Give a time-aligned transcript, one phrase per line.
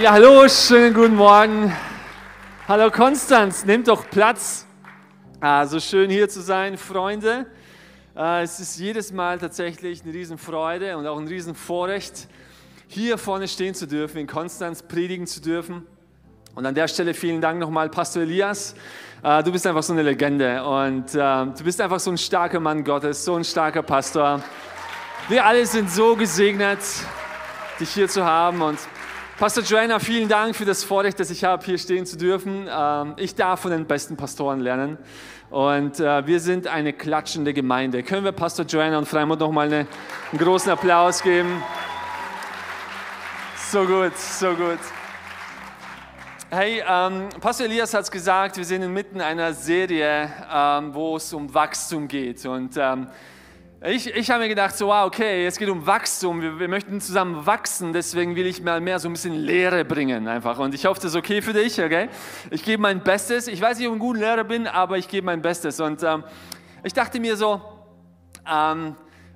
[0.00, 1.70] Ja, hallo, schönen guten Morgen.
[2.66, 4.66] Hallo Konstanz, nehmt doch Platz.
[5.38, 7.44] Ah, so schön hier zu sein, Freunde.
[8.14, 12.26] Ah, es ist jedes Mal tatsächlich eine Riesenfreude und auch ein Riesenvorrecht,
[12.88, 15.86] hier vorne stehen zu dürfen, in Konstanz predigen zu dürfen.
[16.54, 18.74] Und an der Stelle vielen Dank nochmal, Pastor Elias.
[19.22, 22.60] Ah, du bist einfach so eine Legende und ah, du bist einfach so ein starker
[22.60, 24.42] Mann Gottes, so ein starker Pastor.
[25.28, 26.78] Wir alle sind so gesegnet,
[27.78, 28.78] dich hier zu haben und
[29.42, 32.68] Pastor Joanna, vielen Dank für das Vorrecht, das ich habe, hier stehen zu dürfen.
[32.70, 34.98] Ähm, ich darf von den besten Pastoren lernen.
[35.50, 38.04] Und äh, wir sind eine klatschende Gemeinde.
[38.04, 39.88] Können wir Pastor Joanna und Freimund nochmal eine,
[40.30, 41.60] einen großen Applaus geben?
[43.56, 44.78] So gut, so gut.
[46.48, 51.32] Hey, ähm, Pastor Elias hat es gesagt, wir sind inmitten einer Serie, ähm, wo es
[51.32, 52.46] um Wachstum geht.
[52.46, 53.08] Und ähm,
[53.84, 57.00] ich, ich habe mir gedacht, so, wow, okay, es geht um Wachstum, wir, wir, möchten
[57.00, 60.58] zusammen wachsen, deswegen will ich mal mehr so ein bisschen Lehre bringen einfach.
[60.58, 62.08] Und ich hoffe, das ist okay für dich, okay?
[62.50, 63.48] Ich gebe mein Bestes.
[63.48, 65.80] Ich weiß nicht, ob ich ein guter Lehrer bin, aber ich gebe mein Bestes.
[65.80, 66.22] Und ähm,
[66.84, 67.60] ich dachte mir so,
[68.48, 68.94] ähm,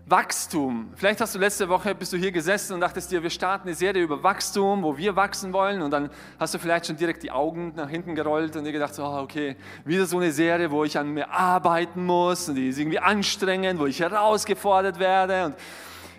[0.09, 0.93] Wachstum.
[0.95, 3.75] Vielleicht hast du letzte Woche, bist du hier gesessen und dachtest dir, wir starten eine
[3.75, 7.33] Serie über Wachstum, wo wir wachsen wollen und dann hast du vielleicht schon direkt die
[7.33, 10.85] Augen nach hinten gerollt und dir gedacht, so, oh, okay, wieder so eine Serie, wo
[10.85, 15.57] ich an mir arbeiten muss und die ist irgendwie anstrengend, wo ich herausgefordert werde und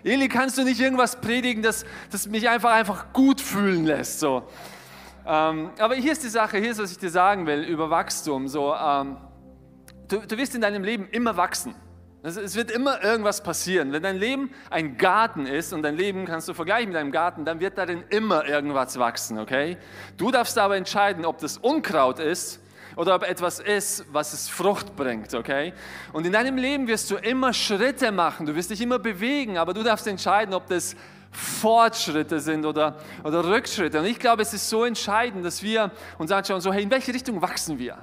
[0.04, 4.42] Eli, kannst du nicht irgendwas predigen, das, das mich einfach, einfach gut fühlen lässt, so.
[5.26, 8.48] Ähm, aber hier ist die Sache, hier ist, was ich dir sagen will über Wachstum,
[8.48, 9.16] so, ähm,
[10.08, 11.74] du, du wirst in deinem Leben immer wachsen.
[12.22, 13.92] Es wird immer irgendwas passieren.
[13.92, 17.44] Wenn dein Leben ein Garten ist und dein Leben kannst du vergleichen mit einem Garten,
[17.44, 19.76] dann wird darin immer irgendwas wachsen, okay?
[20.16, 22.60] Du darfst aber entscheiden, ob das Unkraut ist
[22.96, 25.72] oder ob etwas ist, was es Frucht bringt, okay?
[26.12, 29.72] Und in deinem Leben wirst du immer Schritte machen, du wirst dich immer bewegen, aber
[29.72, 30.96] du darfst entscheiden, ob das
[31.30, 34.00] Fortschritte sind oder, oder Rückschritte.
[34.00, 37.14] Und ich glaube, es ist so entscheidend, dass wir uns anschauen, so, hey, in welche
[37.14, 37.98] Richtung wachsen wir?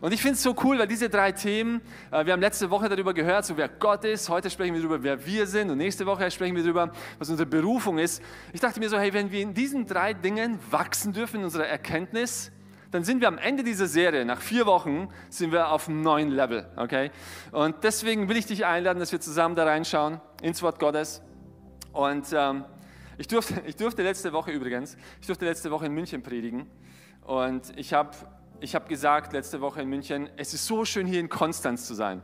[0.00, 2.88] Und ich finde es so cool, weil diese drei Themen, äh, wir haben letzte Woche
[2.88, 6.06] darüber gehört, so wer Gott ist, heute sprechen wir darüber, wer wir sind und nächste
[6.06, 8.22] Woche sprechen wir darüber, was unsere Berufung ist.
[8.52, 11.66] Ich dachte mir so, hey, wenn wir in diesen drei Dingen wachsen dürfen in unserer
[11.66, 12.50] Erkenntnis,
[12.90, 16.30] dann sind wir am Ende dieser Serie, nach vier Wochen, sind wir auf einem neuen
[16.30, 17.10] Level, okay?
[17.52, 21.22] Und deswegen will ich dich einladen, dass wir zusammen da reinschauen ins Wort Gottes.
[21.92, 22.64] Und ähm,
[23.18, 26.66] ich, durfte, ich durfte letzte Woche übrigens, ich durfte letzte Woche in München predigen
[27.22, 28.10] und ich habe
[28.60, 31.94] ich habe gesagt letzte Woche in München, es ist so schön hier in Konstanz zu
[31.94, 32.22] sein.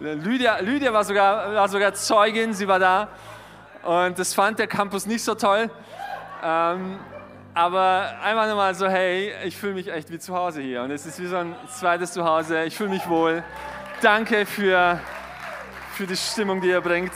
[0.00, 3.08] Lydia, Lydia war, sogar, war sogar Zeugin, sie war da
[3.82, 5.70] und das fand der Campus nicht so toll.
[6.42, 6.98] Ähm,
[7.52, 11.04] aber einfach nochmal so, hey, ich fühle mich echt wie zu Hause hier und es
[11.04, 13.42] ist wie so ein zweites Zuhause, ich fühle mich wohl.
[14.00, 15.00] Danke für,
[15.92, 17.12] für die Stimmung, die ihr bringt.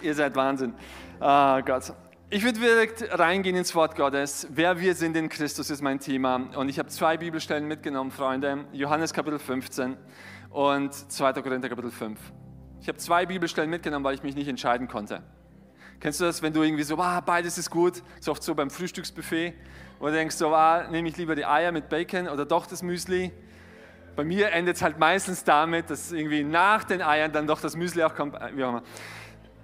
[0.00, 0.74] Ihr seid Wahnsinn.
[1.20, 1.92] Oh Gott.
[2.30, 4.46] Ich würde direkt reingehen ins Wort Gottes.
[4.50, 6.36] Wer wir sind in Christus ist mein Thema.
[6.56, 8.66] Und ich habe zwei Bibelstellen mitgenommen, Freunde.
[8.74, 9.96] Johannes Kapitel 15
[10.50, 11.32] und 2.
[11.40, 12.20] Korinther Kapitel 5.
[12.82, 15.22] Ich habe zwei Bibelstellen mitgenommen, weil ich mich nicht entscheiden konnte.
[16.00, 18.68] Kennst du das, wenn du irgendwie so, ah, beides ist gut, ist oft so beim
[18.68, 19.54] Frühstücksbuffet,
[19.98, 22.82] wo du denkst, so, ah, nehme ich lieber die Eier mit Bacon oder doch das
[22.82, 23.32] Müsli.
[24.16, 27.74] Bei mir endet es halt meistens damit, dass irgendwie nach den Eiern dann doch das
[27.74, 28.82] Müsli auch kommt, wie auch immer.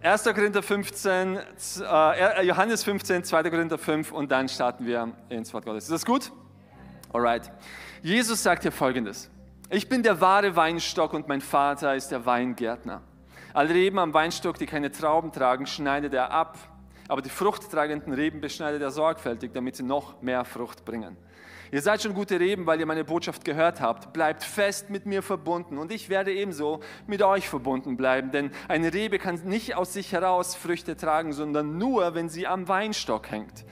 [0.05, 0.23] 1.
[0.23, 1.39] Korinther 15,
[1.81, 3.43] äh, Johannes 15, 2.
[3.45, 5.85] Korinther 5 und dann starten wir ins Wort Gottes.
[5.85, 6.31] Ist das gut?
[7.11, 7.51] Alright.
[8.03, 9.31] Jesus sagt hier folgendes.
[9.71, 13.01] Ich bin der wahre Weinstock und mein Vater ist der Weingärtner.
[13.55, 16.59] Alle Reben am Weinstock, die keine Trauben tragen, schneidet er ab,
[17.09, 21.17] aber die fruchttragenden Reben beschneidet er sorgfältig, damit sie noch mehr Frucht bringen.
[21.73, 24.13] Ihr seid schon gute Reben, weil ihr meine Botschaft gehört habt.
[24.13, 28.31] Bleibt fest mit mir verbunden und ich werde ebenso mit euch verbunden bleiben.
[28.31, 32.69] Denn eine Rebe kann nicht aus sich heraus Früchte tragen, sondern nur, wenn sie am
[32.69, 33.65] Weinstock hängt.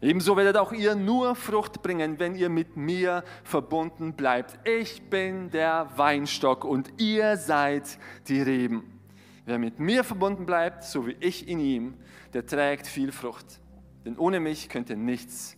[0.00, 4.58] Ebenso werdet auch ihr nur Frucht bringen, wenn ihr mit mir verbunden bleibt.
[4.68, 7.98] Ich bin der Weinstock und ihr seid
[8.28, 9.00] die Reben.
[9.46, 11.94] Wer mit mir verbunden bleibt, so wie ich in ihm,
[12.34, 13.60] der trägt viel Frucht.
[14.04, 15.56] Denn ohne mich könnt ihr nichts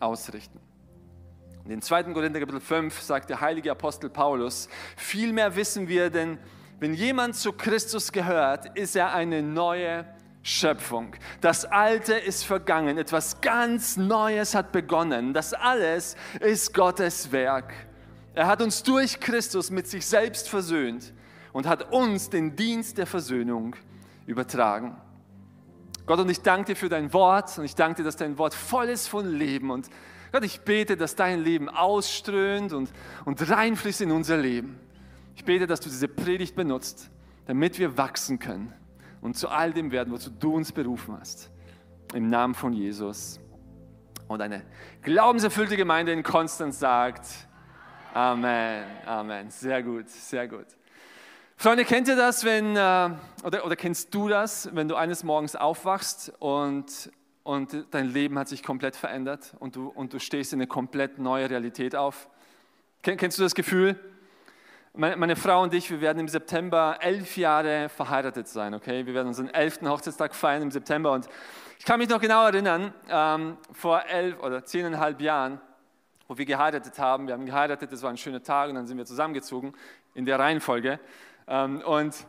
[0.00, 0.58] ausrichten.
[1.70, 2.02] In den 2.
[2.02, 6.36] Korinther Kapitel 5 sagt der heilige Apostel Paulus, vielmehr wissen wir, denn
[6.80, 10.04] wenn jemand zu Christus gehört, ist er eine neue
[10.42, 11.14] Schöpfung.
[11.40, 15.32] Das Alte ist vergangen, etwas ganz Neues hat begonnen.
[15.32, 17.72] Das alles ist Gottes Werk.
[18.34, 21.12] Er hat uns durch Christus mit sich selbst versöhnt
[21.52, 23.76] und hat uns den Dienst der Versöhnung
[24.26, 25.00] übertragen.
[26.04, 28.54] Gott, und ich danke dir für dein Wort und ich danke dir, dass dein Wort
[28.54, 29.88] voll ist von Leben und
[30.32, 32.90] Gott, ich bete, dass dein Leben ausströmt und,
[33.24, 34.78] und reinfließt in unser Leben.
[35.34, 37.10] Ich bete, dass du diese Predigt benutzt,
[37.46, 38.72] damit wir wachsen können
[39.20, 41.50] und zu all dem werden, wozu du uns berufen hast.
[42.14, 43.40] im Namen von Jesus.
[44.28, 44.62] Und eine
[45.02, 47.26] glaubenserfüllte Gemeinde in Konstanz sagt,
[48.14, 49.50] Amen, Amen.
[49.50, 50.66] Sehr gut, sehr gut.
[51.56, 53.10] Freunde, kennt ihr das, wenn, äh,
[53.44, 57.10] oder, oder kennst du das, wenn du eines Morgens aufwachst und,
[57.42, 61.18] und dein Leben hat sich komplett verändert und du, und du stehst in eine komplett
[61.18, 62.28] neue Realität auf?
[63.02, 63.98] Kennst du das Gefühl?
[64.92, 69.06] Meine, Frau und ich, wir werden im September elf Jahre verheiratet sein, okay?
[69.06, 71.28] Wir werden unseren elften Hochzeitstag feiern im September und
[71.78, 75.60] ich kann mich noch genau erinnern, ähm, vor elf oder zehneinhalb Jahren,
[76.28, 77.26] wo wir geheiratet haben.
[77.26, 79.72] Wir haben geheiratet, das war ein schöner Tag und dann sind wir zusammengezogen
[80.14, 80.98] in der Reihenfolge.
[81.46, 82.26] Ähm, und,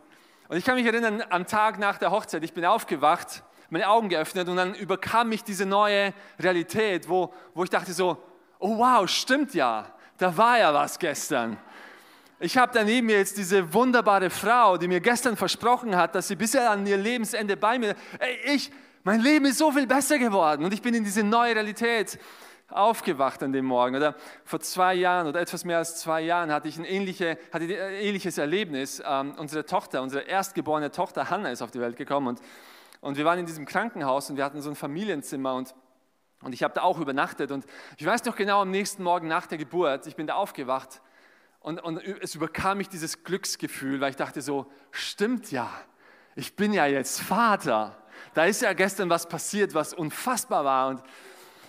[0.48, 4.10] und ich kann mich erinnern, am Tag nach der Hochzeit, ich bin aufgewacht, meine Augen
[4.10, 8.18] geöffnet und dann überkam mich diese neue Realität, wo, wo ich dachte so,
[8.60, 9.88] oh wow, stimmt ja,
[10.18, 11.58] da war ja was gestern.
[12.40, 16.70] Ich habe daneben jetzt diese wunderbare Frau, die mir gestern versprochen hat, dass sie bisher
[16.70, 18.72] an ihr Lebensende bei mir, ey, ich,
[19.04, 22.20] mein Leben ist so viel besser geworden und ich bin in diese neue Realität
[22.70, 23.96] aufgewacht an dem Morgen.
[23.96, 27.66] Oder vor zwei Jahren oder etwas mehr als zwei Jahren hatte ich ein, ähnliche, hatte
[27.66, 29.02] ein ähnliches Erlebnis.
[29.06, 32.42] Ähm, unsere Tochter, unsere erstgeborene Tochter Hannah ist auf die Welt gekommen und,
[33.02, 35.76] und wir waren in diesem Krankenhaus und wir hatten so ein Familienzimmer und,
[36.42, 37.52] und ich habe da auch übernachtet.
[37.52, 37.66] Und
[37.98, 41.02] ich weiß noch genau, am nächsten Morgen nach der Geburt, ich bin da aufgewacht
[41.60, 45.70] und, und es überkam mich dieses Glücksgefühl, weil ich dachte so, stimmt ja,
[46.36, 47.98] ich bin ja jetzt Vater.
[48.34, 50.88] Da ist ja gestern was passiert, was unfassbar war.
[50.90, 51.04] Und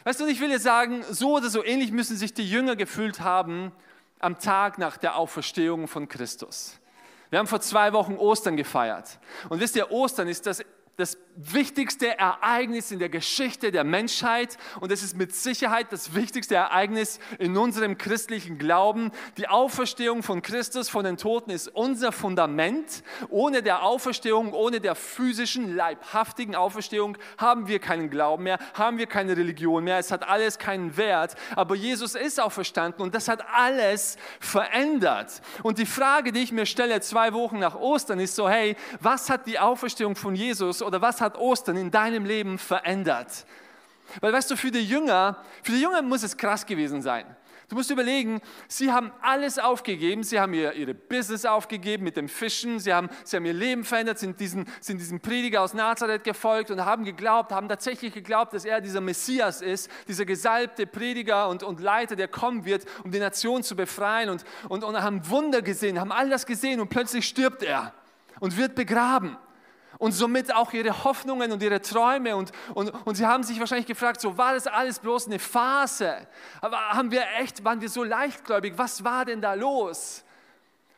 [0.05, 3.21] Weißt du, ich will dir sagen, so oder so ähnlich müssen sich die Jünger gefühlt
[3.21, 3.73] haben
[4.19, 6.81] am Tag nach der Auferstehung von Christus.
[7.31, 9.21] Wir haben vor zwei Wochen Ostern gefeiert.
[9.49, 10.65] Und wisst ihr, Ostern ist das
[10.97, 16.55] das wichtigste Ereignis in der Geschichte der Menschheit und es ist mit Sicherheit das wichtigste
[16.55, 19.11] Ereignis in unserem christlichen Glauben.
[19.39, 23.03] Die Auferstehung von Christus von den Toten ist unser Fundament.
[23.31, 29.07] Ohne der Auferstehung, ohne der physischen, leibhaftigen Auferstehung haben wir keinen Glauben mehr, haben wir
[29.07, 29.99] keine Religion mehr.
[29.99, 31.37] Es hat alles keinen Wert.
[31.57, 35.41] Aber Jesus ist auferstanden und das hat alles verändert.
[35.63, 39.31] Und die Frage, die ich mir stelle zwei Wochen nach Ostern, ist so, hey, was
[39.31, 43.47] hat die Auferstehung von Jesus oder was hat Ostern in deinem Leben verändert?
[44.21, 47.25] Weil weißt du, für die Jünger, für die Jünger muss es krass gewesen sein.
[47.73, 52.29] Du musst überlegen, sie haben alles aufgegeben, sie haben ihr ihre Business aufgegeben mit dem
[52.29, 56.23] Fischen, sie haben, sie haben ihr Leben verändert, sind diesem, sind diesem Prediger aus Nazareth
[56.23, 61.49] gefolgt und haben geglaubt, haben tatsächlich geglaubt, dass er dieser Messias ist, dieser gesalbte Prediger
[61.49, 65.27] und, und Leiter, der kommen wird, um die Nation zu befreien und, und, und haben
[65.31, 67.95] Wunder gesehen, haben all das gesehen und plötzlich stirbt er
[68.39, 69.39] und wird begraben
[69.99, 72.37] und somit auch ihre Hoffnungen und ihre Träume.
[72.37, 76.27] Und, und, und sie haben sich wahrscheinlich gefragt, so war das alles bloß eine Phase?
[76.61, 78.75] Aber haben wir echt, waren wir so leichtgläubig?
[78.77, 80.25] Was war denn da los?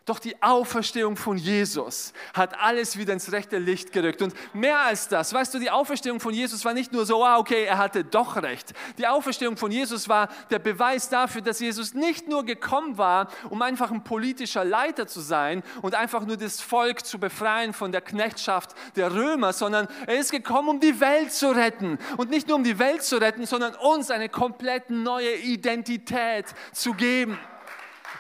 [0.06, 4.20] Doch die Auferstehung von Jesus hat alles wieder ins rechte Licht gerückt.
[4.20, 7.38] Und mehr als das, weißt du, die Auferstehung von Jesus war nicht nur so, ah,
[7.38, 8.74] okay, er hatte doch recht.
[8.98, 13.62] Die Auferstehung von Jesus war der Beweis dafür, dass Jesus nicht nur gekommen war, um
[13.62, 18.02] einfach ein politischer Leiter zu sein und einfach nur das Volk zu befreien von der
[18.02, 21.98] Knechtschaft der Römer, sondern er ist gekommen, um die Welt zu retten.
[22.18, 26.92] Und nicht nur um die Welt zu retten, sondern uns eine komplett neue Identität zu
[26.92, 27.38] geben.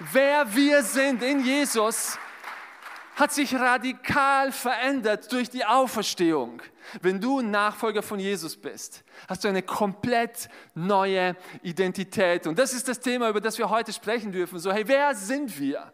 [0.00, 2.18] Wer wir sind in Jesus
[3.14, 6.60] hat sich radikal verändert durch die Auferstehung.
[7.00, 12.48] Wenn du Nachfolger von Jesus bist, hast du eine komplett neue Identität.
[12.48, 14.58] Und das ist das Thema, über das wir heute sprechen dürfen.
[14.58, 15.92] So, hey, wer sind wir?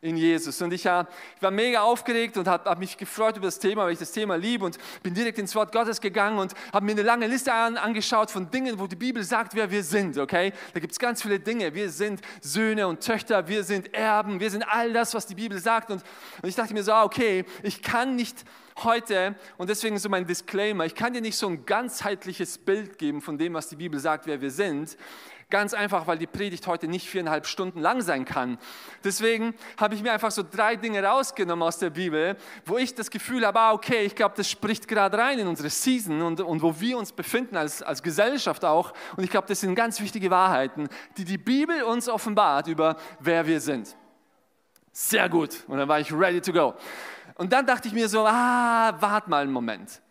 [0.00, 0.60] In Jesus.
[0.62, 1.04] Und ich, äh,
[1.36, 4.12] ich war mega aufgeregt und habe hab mich gefreut über das Thema, weil ich das
[4.12, 7.52] Thema liebe und bin direkt ins Wort Gottes gegangen und habe mir eine lange Liste
[7.52, 10.18] an, angeschaut von Dingen, wo die Bibel sagt, wer wir sind.
[10.18, 11.74] Okay, da gibt es ganz viele Dinge.
[11.74, 15.58] Wir sind Söhne und Töchter, wir sind Erben, wir sind all das, was die Bibel
[15.58, 15.90] sagt.
[15.90, 16.02] Und,
[16.42, 18.44] und ich dachte mir so, ah, okay, ich kann nicht
[18.84, 23.20] heute, und deswegen so mein Disclaimer, ich kann dir nicht so ein ganzheitliches Bild geben
[23.20, 24.96] von dem, was die Bibel sagt, wer wir sind.
[25.50, 28.58] Ganz einfach, weil die Predigt heute nicht viereinhalb Stunden lang sein kann.
[29.02, 32.36] Deswegen habe ich mir einfach so drei Dinge rausgenommen aus der Bibel,
[32.66, 35.70] wo ich das Gefühl habe, ah, okay, ich glaube, das spricht gerade rein in unsere
[35.70, 38.92] Season und, und wo wir uns befinden als, als Gesellschaft auch.
[39.16, 40.86] Und ich glaube, das sind ganz wichtige Wahrheiten,
[41.16, 43.96] die die Bibel uns offenbart über wer wir sind.
[44.92, 45.64] Sehr gut.
[45.66, 46.74] Und dann war ich ready to go.
[47.36, 50.02] Und dann dachte ich mir so, ah, wart mal einen Moment.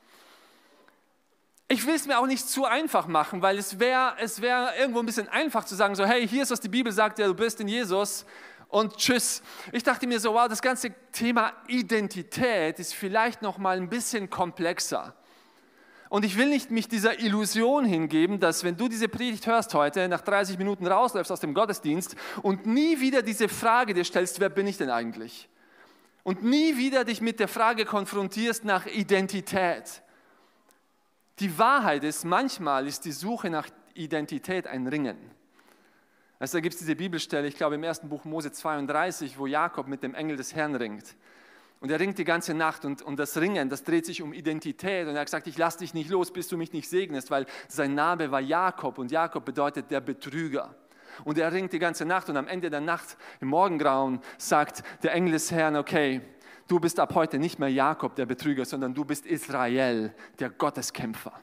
[1.69, 4.99] Ich will es mir auch nicht zu einfach machen, weil es wäre es wär irgendwo
[4.99, 7.33] ein bisschen einfach zu sagen, so hey, hier ist, was die Bibel sagt, ja, du
[7.33, 8.25] bist in Jesus
[8.69, 9.41] und tschüss.
[9.73, 14.29] Ich dachte mir so, wow, das ganze Thema Identität ist vielleicht noch mal ein bisschen
[14.29, 15.13] komplexer.
[16.09, 20.07] Und ich will nicht mich dieser Illusion hingeben, dass wenn du diese Predigt hörst heute,
[20.07, 24.47] nach 30 Minuten rausläufst aus dem Gottesdienst und nie wieder diese Frage dir stellst, wer
[24.47, 25.49] bin ich denn eigentlich?
[26.23, 30.01] Und nie wieder dich mit der Frage konfrontierst nach Identität
[31.39, 35.17] Die Wahrheit ist, manchmal ist die Suche nach Identität ein Ringen.
[36.39, 39.87] Also da gibt es diese Bibelstelle, ich glaube im ersten Buch Mose 32, wo Jakob
[39.87, 41.15] mit dem Engel des Herrn ringt.
[41.79, 45.07] Und er ringt die ganze Nacht und, und das Ringen, das dreht sich um Identität.
[45.07, 47.45] Und er hat gesagt, ich lasse dich nicht los, bis du mich nicht segnest, weil
[47.67, 50.75] sein Name war Jakob und Jakob bedeutet der Betrüger.
[51.23, 55.13] Und er ringt die ganze Nacht und am Ende der Nacht, im Morgengrauen, sagt der
[55.13, 56.21] Engel des Herrn, okay,
[56.67, 61.33] du bist ab heute nicht mehr Jakob, der Betrüger, sondern du bist Israel, der Gotteskämpfer.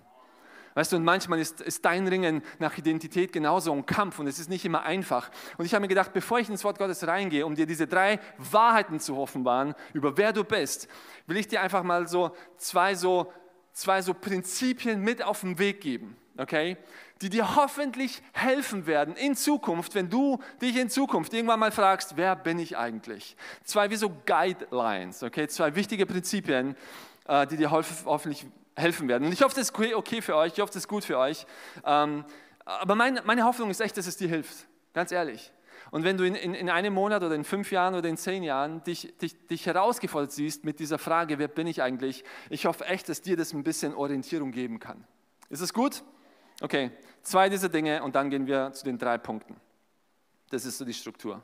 [0.74, 4.40] Weißt du, und manchmal ist, ist dein Ringen nach Identität genauso ein Kampf und es
[4.40, 5.30] ist nicht immer einfach.
[5.56, 8.18] Und ich habe mir gedacht, bevor ich ins Wort Gottes reingehe, um dir diese drei
[8.38, 10.88] Wahrheiten zu offenbaren, über wer du bist,
[11.26, 13.32] will ich dir einfach mal so zwei so,
[13.72, 16.76] zwei so Prinzipien mit auf den Weg geben, okay?
[17.23, 22.16] Die dir hoffentlich helfen werden in Zukunft, wenn du dich in Zukunft irgendwann mal fragst,
[22.16, 23.37] wer bin ich eigentlich?
[23.62, 25.47] Zwei wie so Guidelines, okay?
[25.49, 26.76] Zwei wichtige Prinzipien,
[27.26, 29.26] äh, die dir hoffentlich helfen werden.
[29.26, 31.47] Und ich hoffe, das ist okay für euch, ich hoffe, das ist gut für euch.
[31.85, 32.25] Ähm,
[32.64, 35.52] aber meine, Hoffnung ist echt, dass es dir hilft, ganz ehrlich.
[35.90, 39.16] Und wenn du in, einem Monat oder in fünf Jahren oder in zehn Jahren dich,
[39.18, 43.23] dich, dich herausgefordert siehst mit dieser Frage, wer bin ich eigentlich, ich hoffe echt, dass
[43.23, 45.04] dir das ein bisschen Orientierung geben kann.
[45.50, 46.02] Ist es gut?
[46.61, 46.90] Okay,
[47.23, 49.56] zwei dieser Dinge und dann gehen wir zu den drei Punkten.
[50.50, 51.42] Das ist so die Struktur.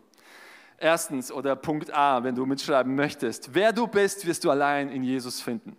[0.79, 5.02] Erstens oder Punkt A, wenn du mitschreiben möchtest, wer du bist, wirst du allein in
[5.02, 5.76] Jesus finden.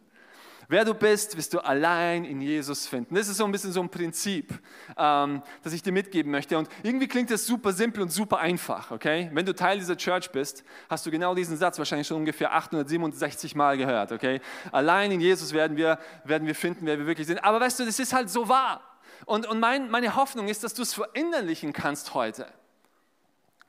[0.72, 3.16] Wer du bist, wirst du allein in Jesus finden.
[3.16, 4.54] Das ist so ein bisschen so ein Prinzip,
[4.98, 6.58] ähm, das ich dir mitgeben möchte.
[6.58, 9.30] Und irgendwie klingt das super simpel und super einfach, okay?
[9.34, 13.54] Wenn du Teil dieser Church bist, hast du genau diesen Satz wahrscheinlich schon ungefähr 867
[13.54, 14.40] Mal gehört, okay?
[14.72, 17.44] Allein in Jesus werden wir, werden wir finden, wer wir wirklich sind.
[17.44, 18.91] Aber weißt du, das ist halt so wahr.
[19.26, 22.48] Und, und mein, meine Hoffnung ist, dass du es verinnerlichen kannst heute.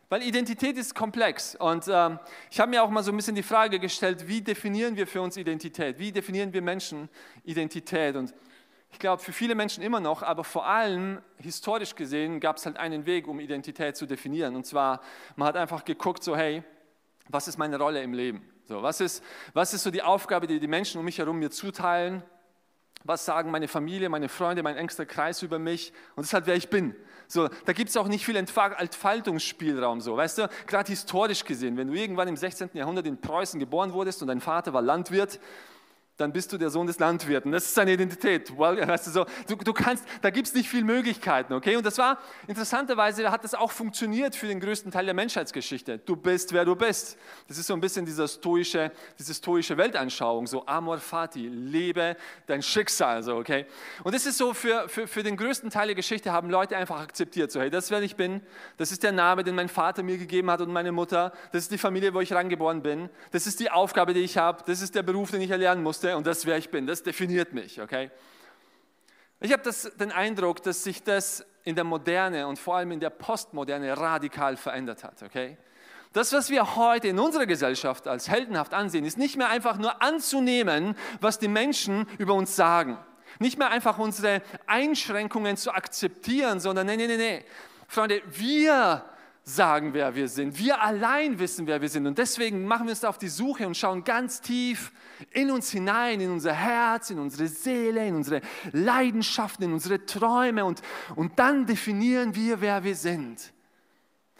[0.08, 1.54] Weil Identität ist komplex.
[1.54, 2.18] Und ähm,
[2.50, 5.22] ich habe mir auch mal so ein bisschen die Frage gestellt, wie definieren wir für
[5.22, 5.98] uns Identität?
[5.98, 7.08] Wie definieren wir Menschen
[7.44, 8.16] Identität?
[8.16, 8.34] Und
[8.90, 12.76] ich glaube, für viele Menschen immer noch, aber vor allem historisch gesehen gab es halt
[12.76, 14.54] einen Weg, um Identität zu definieren.
[14.54, 15.00] Und zwar,
[15.34, 16.62] man hat einfach geguckt, so hey,
[17.28, 18.46] was ist meine Rolle im Leben?
[18.64, 21.50] So, was, ist, was ist so die Aufgabe, die die Menschen um mich herum mir
[21.50, 22.22] zuteilen?
[23.04, 25.92] Was sagen meine Familie, meine Freunde, mein engster Kreis über mich?
[26.14, 26.94] Und das ist halt, wer ich bin.
[27.26, 31.88] So, da gibt es auch nicht viel Entfaltungsspielraum, so, weißt du, gerade historisch gesehen, wenn
[31.88, 32.70] du irgendwann im 16.
[32.74, 35.40] Jahrhundert in Preußen geboren wurdest und dein Vater war Landwirt,
[36.22, 37.52] dann bist du der Sohn des Landwirten.
[37.52, 38.56] Das ist seine Identität.
[38.56, 41.76] Weißt du, so, du, du kannst, da gibt es nicht viele Möglichkeiten, okay?
[41.76, 45.98] Und das war, interessanterweise hat das auch funktioniert für den größten Teil der Menschheitsgeschichte.
[45.98, 47.18] Du bist, wer du bist.
[47.48, 52.62] Das ist so ein bisschen diese stoische, diese stoische Weltanschauung, so amor fati, lebe dein
[52.62, 53.66] Schicksal, so, okay?
[54.04, 57.00] Und das ist so, für, für, für den größten Teil der Geschichte haben Leute einfach
[57.00, 58.40] akzeptiert, so, hey, das ist, wer ich bin,
[58.76, 61.72] das ist der Name, den mein Vater mir gegeben hat und meine Mutter, das ist
[61.72, 64.94] die Familie, wo ich reingeboren bin, das ist die Aufgabe, die ich habe, das ist
[64.94, 66.86] der Beruf, den ich erlernen musste und das, wer ich bin.
[66.86, 68.10] Das definiert mich, okay?
[69.40, 73.10] Ich habe den Eindruck, dass sich das in der Moderne und vor allem in der
[73.10, 75.56] Postmoderne radikal verändert hat, okay?
[76.12, 80.02] Das, was wir heute in unserer Gesellschaft als heldenhaft ansehen, ist nicht mehr einfach nur
[80.02, 82.98] anzunehmen, was die Menschen über uns sagen.
[83.38, 87.44] Nicht mehr einfach unsere Einschränkungen zu akzeptieren, sondern nee, nee, nee, nee.
[87.88, 89.04] Freunde, wir
[89.44, 90.58] sagen, wer wir sind.
[90.58, 92.06] Wir allein wissen, wer wir sind.
[92.06, 94.92] Und deswegen machen wir uns auf die Suche und schauen ganz tief
[95.30, 98.40] in uns hinein, in unser Herz, in unsere Seele, in unsere
[98.72, 100.64] Leidenschaften, in unsere Träume.
[100.64, 100.80] Und,
[101.16, 103.52] und dann definieren wir, wer wir sind.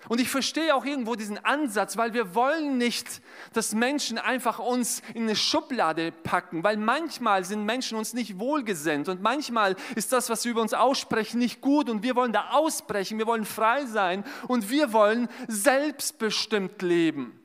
[0.09, 5.00] Und ich verstehe auch irgendwo diesen Ansatz, weil wir wollen nicht, dass Menschen einfach uns
[5.14, 10.28] in eine Schublade packen, weil manchmal sind Menschen uns nicht wohlgesinnt und manchmal ist das,
[10.28, 13.87] was sie über uns aussprechen, nicht gut und wir wollen da ausbrechen, wir wollen frei
[13.87, 17.38] sein und wir wollen selbstbestimmt leben.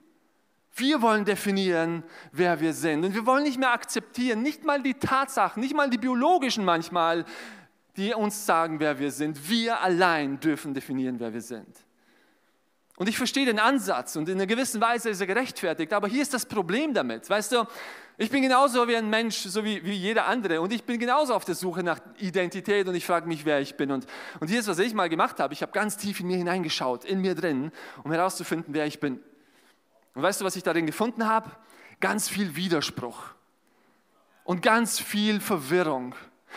[0.73, 4.93] Wir wollen definieren, wer wir sind und wir wollen nicht mehr akzeptieren, nicht mal die
[4.95, 7.25] Tatsachen, nicht mal die biologischen manchmal,
[7.95, 9.49] die uns sagen, wer wir sind.
[9.49, 11.86] Wir allein dürfen definieren, wer wir sind.
[12.97, 16.23] Und ich verstehe den Ansatz und in einer gewissen Weise ist er gerechtfertigt, aber hier
[16.23, 17.29] ist das Problem damit.
[17.29, 17.65] Weißt du,
[18.17, 21.35] ich bin genauso wie ein Mensch, so wie, wie jeder andere und ich bin genauso
[21.35, 23.91] auf der Suche nach Identität und ich frage mich, wer ich bin.
[23.91, 24.07] Und,
[24.39, 25.53] und hier ist, was ich mal gemacht habe.
[25.53, 27.71] Ich habe ganz tief in mir hineingeschaut, in mir drin,
[28.03, 29.19] um herauszufinden, wer ich bin.
[30.15, 31.51] Und weißt du, was ich darin gefunden habe?
[31.99, 33.21] Ganz viel Widerspruch
[34.43, 36.15] und ganz viel Verwirrung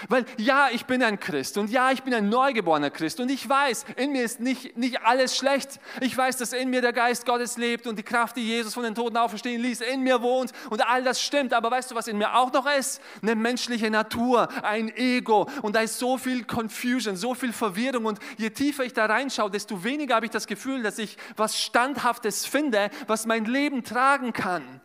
[0.09, 3.49] weil ja, ich bin ein Christ und ja, ich bin ein neugeborener Christ und ich
[3.49, 5.81] weiß, in mir ist nicht, nicht alles schlecht.
[6.01, 8.83] Ich weiß, dass in mir der Geist Gottes lebt und die Kraft, die Jesus von
[8.83, 11.53] den Toten auferstehen ließ, in mir wohnt und all das stimmt.
[11.53, 13.01] Aber weißt du, was in mir auch noch ist?
[13.23, 18.19] Eine menschliche Natur, ein Ego und da ist so viel Confusion, so viel Verwirrung und
[18.37, 22.47] je tiefer ich da reinschaue, desto weniger habe ich das Gefühl, dass ich was Standhaftes
[22.47, 24.81] finde, was mein Leben tragen kann.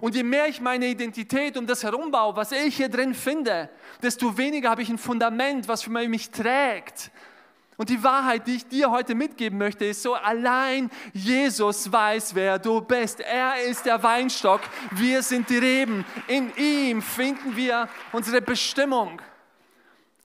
[0.00, 3.68] Und je mehr ich meine Identität um das herum baue, was ich hier drin finde,
[4.02, 7.10] desto weniger habe ich ein Fundament, was für mich trägt.
[7.78, 12.58] Und die Wahrheit, die ich dir heute mitgeben möchte, ist so, allein Jesus weiß, wer
[12.58, 13.20] du bist.
[13.20, 16.04] Er ist der Weinstock, wir sind die Reben.
[16.26, 19.22] In ihm finden wir unsere Bestimmung.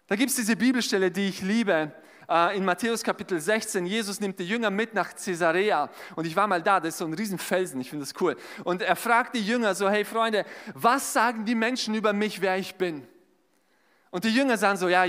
[0.07, 1.91] Da gibt es diese Bibelstelle, die ich liebe.
[2.29, 6.47] Äh, in Matthäus Kapitel 16, Jesus nimmt die Jünger mit nach Caesarea und ich war
[6.47, 8.35] mal da, das ist so ein Riesenfelsen, ich finde das cool.
[8.63, 12.57] Und er fragt die Jünger so, hey Freunde, was sagen die Menschen über mich, wer
[12.57, 13.07] ich bin?
[14.13, 15.05] Und die Jünger sagen so, ja,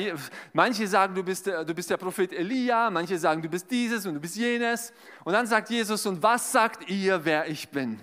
[0.55, 4.07] manche sagen, du bist, der, du bist der Prophet Elia, manche sagen, du bist dieses
[4.07, 4.95] und du bist jenes.
[5.25, 8.01] Und dann sagt Jesus, und was sagt ihr, wer ich bin?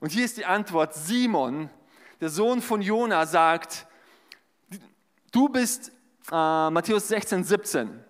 [0.00, 1.70] Und hier ist die Antwort, Simon,
[2.20, 3.86] der Sohn von Jona, sagt,
[5.30, 5.92] du bist
[6.32, 8.04] äh, Matthäus 16, 17.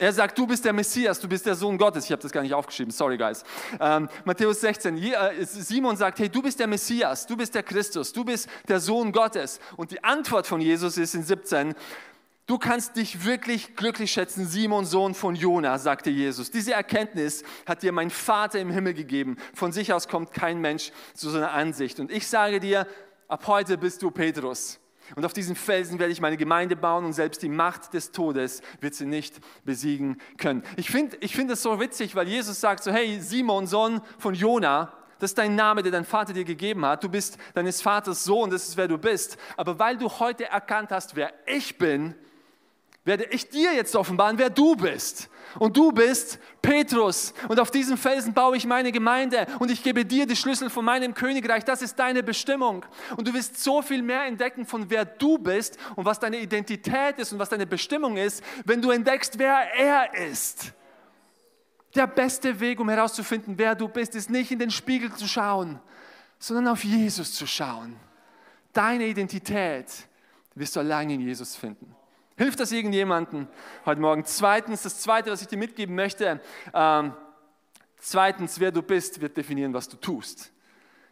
[0.00, 2.04] Er sagt, du bist der Messias, du bist der Sohn Gottes.
[2.04, 3.42] Ich habe das gar nicht aufgeschrieben, sorry guys.
[3.80, 8.12] Ähm, Matthäus 16, äh, Simon sagt, hey, du bist der Messias, du bist der Christus,
[8.12, 9.58] du bist der Sohn Gottes.
[9.76, 11.74] Und die Antwort von Jesus ist in 17,
[12.46, 16.52] du kannst dich wirklich glücklich schätzen, Simon, Sohn von Jona, sagte Jesus.
[16.52, 19.36] Diese Erkenntnis hat dir mein Vater im Himmel gegeben.
[19.52, 21.98] Von sich aus kommt kein Mensch zu so einer Ansicht.
[21.98, 22.86] Und ich sage dir,
[23.26, 24.78] ab heute bist du Petrus.
[25.16, 28.62] Und auf diesen Felsen werde ich meine Gemeinde bauen und selbst die Macht des Todes
[28.80, 30.62] wird sie nicht besiegen können.
[30.76, 34.92] Ich finde ich find so witzig, weil Jesus sagt so, hey Simon, Sohn von Jona,
[35.18, 37.02] das ist dein Name, der dein Vater dir gegeben hat.
[37.02, 39.36] Du bist deines Vaters Sohn, das ist wer du bist.
[39.56, 42.14] Aber weil du heute erkannt hast, wer ich bin,
[43.08, 45.30] werde ich dir jetzt offenbaren, wer du bist.
[45.58, 47.32] Und du bist Petrus.
[47.48, 49.46] Und auf diesem Felsen baue ich meine Gemeinde.
[49.58, 51.64] Und ich gebe dir die Schlüssel von meinem Königreich.
[51.64, 52.84] Das ist deine Bestimmung.
[53.16, 57.18] Und du wirst so viel mehr entdecken von wer du bist und was deine Identität
[57.18, 60.74] ist und was deine Bestimmung ist, wenn du entdeckst, wer er ist.
[61.94, 65.80] Der beste Weg, um herauszufinden, wer du bist, ist nicht in den Spiegel zu schauen,
[66.38, 67.96] sondern auf Jesus zu schauen.
[68.74, 69.86] Deine Identität
[70.54, 71.97] wirst du allein in Jesus finden.
[72.38, 73.48] Hilft das irgendjemandem
[73.84, 74.24] heute Morgen?
[74.24, 76.40] Zweitens, das Zweite, was ich dir mitgeben möchte,
[76.72, 77.12] ähm,
[77.96, 80.52] zweitens, wer du bist, wird definieren, was du tust.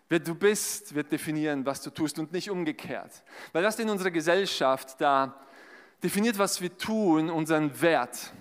[0.08, 3.24] Wer du bist, wird definieren, was du tust und nicht umgekehrt.
[3.52, 5.34] Weil das in unserer Gesellschaft, da
[6.00, 8.32] definiert, was wir tun, unseren Wert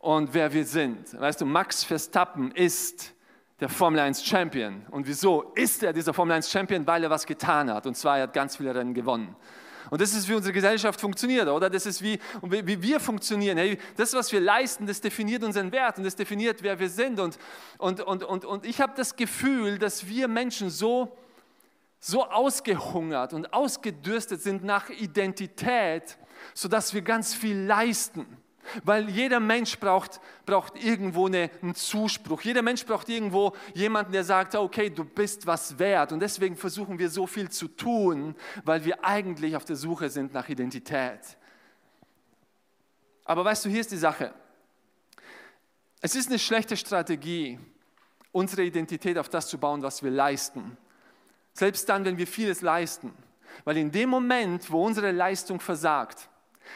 [0.00, 1.16] und wer wir sind.
[1.16, 3.14] Weißt du, Max Verstappen ist
[3.60, 4.84] der Formel 1 Champion.
[4.90, 6.84] Und wieso ist er dieser Formel 1 Champion?
[6.88, 7.86] Weil er was getan hat.
[7.86, 9.36] Und zwar, er hat ganz viele Rennen gewonnen.
[9.90, 11.68] Und das ist, wie unsere Gesellschaft funktioniert, oder?
[11.68, 13.58] Das ist, wie, wie wir funktionieren.
[13.58, 17.18] Hey, das, was wir leisten, das definiert unseren Wert und das definiert, wer wir sind.
[17.18, 17.38] Und,
[17.78, 21.16] und, und, und, und ich habe das Gefühl, dass wir Menschen so,
[21.98, 26.16] so ausgehungert und ausgedürstet sind nach Identität,
[26.54, 28.26] sodass wir ganz viel leisten.
[28.84, 32.42] Weil jeder Mensch braucht, braucht irgendwo eine, einen Zuspruch.
[32.42, 36.12] Jeder Mensch braucht irgendwo jemanden, der sagt, okay, du bist was wert.
[36.12, 40.32] Und deswegen versuchen wir so viel zu tun, weil wir eigentlich auf der Suche sind
[40.32, 41.20] nach Identität.
[43.24, 44.34] Aber weißt du, hier ist die Sache.
[46.00, 47.58] Es ist eine schlechte Strategie,
[48.32, 50.76] unsere Identität auf das zu bauen, was wir leisten.
[51.52, 53.12] Selbst dann, wenn wir vieles leisten.
[53.64, 56.28] Weil in dem Moment, wo unsere Leistung versagt,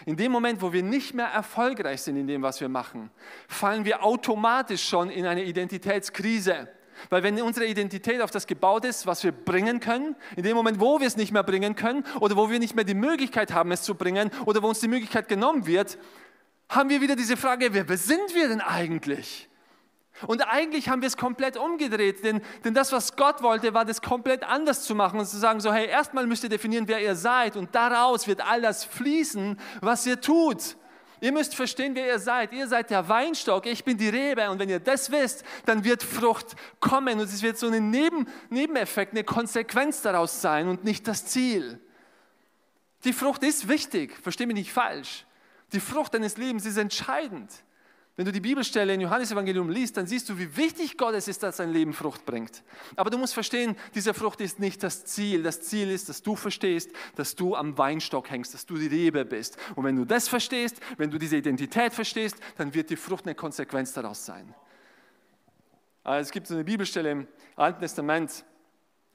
[0.07, 3.11] in dem Moment, wo wir nicht mehr erfolgreich sind in dem, was wir machen,
[3.49, 6.69] fallen wir automatisch schon in eine Identitätskrise.
[7.11, 10.81] Weil wenn unsere Identität auf das gebaut ist, was wir bringen können, in dem Moment,
[10.81, 13.73] wo wir es nicht mehr bringen können oder wo wir nicht mehr die Möglichkeit haben,
[13.73, 15.99] es zu bringen oder wo uns die Möglichkeit genommen wird,
[16.69, 19.49] haben wir wieder diese Frage, wer sind wir denn eigentlich?
[20.27, 24.01] Und eigentlich haben wir es komplett umgedreht, denn, denn das, was Gott wollte, war das
[24.01, 27.17] komplett anders zu machen und zu sagen, so hey, erstmal müsst ihr definieren, wer ihr
[27.17, 30.77] seid und daraus wird all das fließen, was ihr tut.
[31.21, 32.53] Ihr müsst verstehen, wer ihr seid.
[32.53, 36.03] Ihr seid der Weinstock, ich bin die Rebe und wenn ihr das wisst, dann wird
[36.03, 41.09] Frucht kommen und es wird so ein Neben, Nebeneffekt, eine Konsequenz daraus sein und nicht
[41.09, 41.81] das Ziel.
[43.05, 45.27] Die Frucht ist wichtig, verstehe mich nicht falsch.
[45.73, 47.51] Die Frucht deines Lebens ist entscheidend.
[48.17, 51.27] Wenn du die Bibelstelle in Johannes Evangelium liest, dann siehst du, wie wichtig Gott es
[51.27, 52.63] ist, dass sein Leben Frucht bringt.
[52.95, 55.43] Aber du musst verstehen, diese Frucht ist nicht das Ziel.
[55.43, 59.25] Das Ziel ist, dass du verstehst, dass du am Weinstock hängst, dass du die Rebe
[59.25, 59.57] bist.
[59.75, 63.35] Und wenn du das verstehst, wenn du diese Identität verstehst, dann wird die Frucht eine
[63.35, 64.55] Konsequenz daraus sein.
[66.05, 68.45] Also es gibt so eine Bibelstelle im Alten Testament,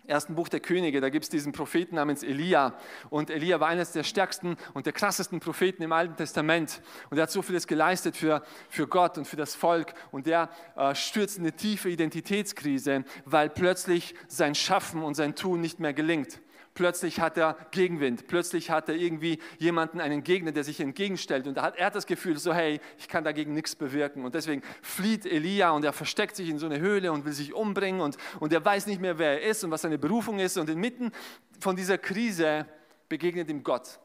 [0.10, 2.74] ersten Buch der Könige, da gibt es diesen Propheten namens Elia.
[3.10, 6.82] Und Elia war eines der stärksten und der krassesten Propheten im Alten Testament.
[7.10, 9.94] Und er hat so vieles geleistet für, für Gott und für das Volk.
[10.12, 15.62] Und der äh, stürzt in eine tiefe Identitätskrise, weil plötzlich sein Schaffen und sein Tun
[15.62, 16.40] nicht mehr gelingt.
[16.80, 18.26] Plötzlich hat er Gegenwind.
[18.28, 21.46] Plötzlich hat er irgendwie jemanden, einen Gegner, der sich entgegenstellt.
[21.46, 24.24] Und er hat, er das Gefühl, so hey, ich kann dagegen nichts bewirken.
[24.24, 27.54] Und deswegen flieht Elia und er versteckt sich in so eine Höhle und will sich
[27.54, 28.00] umbringen.
[28.00, 30.56] Und, und er weiß nicht mehr, wer er ist und was seine Berufung ist.
[30.56, 31.12] Und inmitten
[31.60, 32.66] von dieser Krise
[33.10, 34.00] begegnet ihm Gott.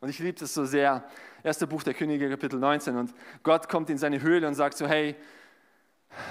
[0.00, 1.08] Und ich liebe das so sehr.
[1.44, 2.96] Erster Buch der Könige, Kapitel 19.
[2.96, 5.14] Und Gott kommt in seine Höhle und sagt so, hey,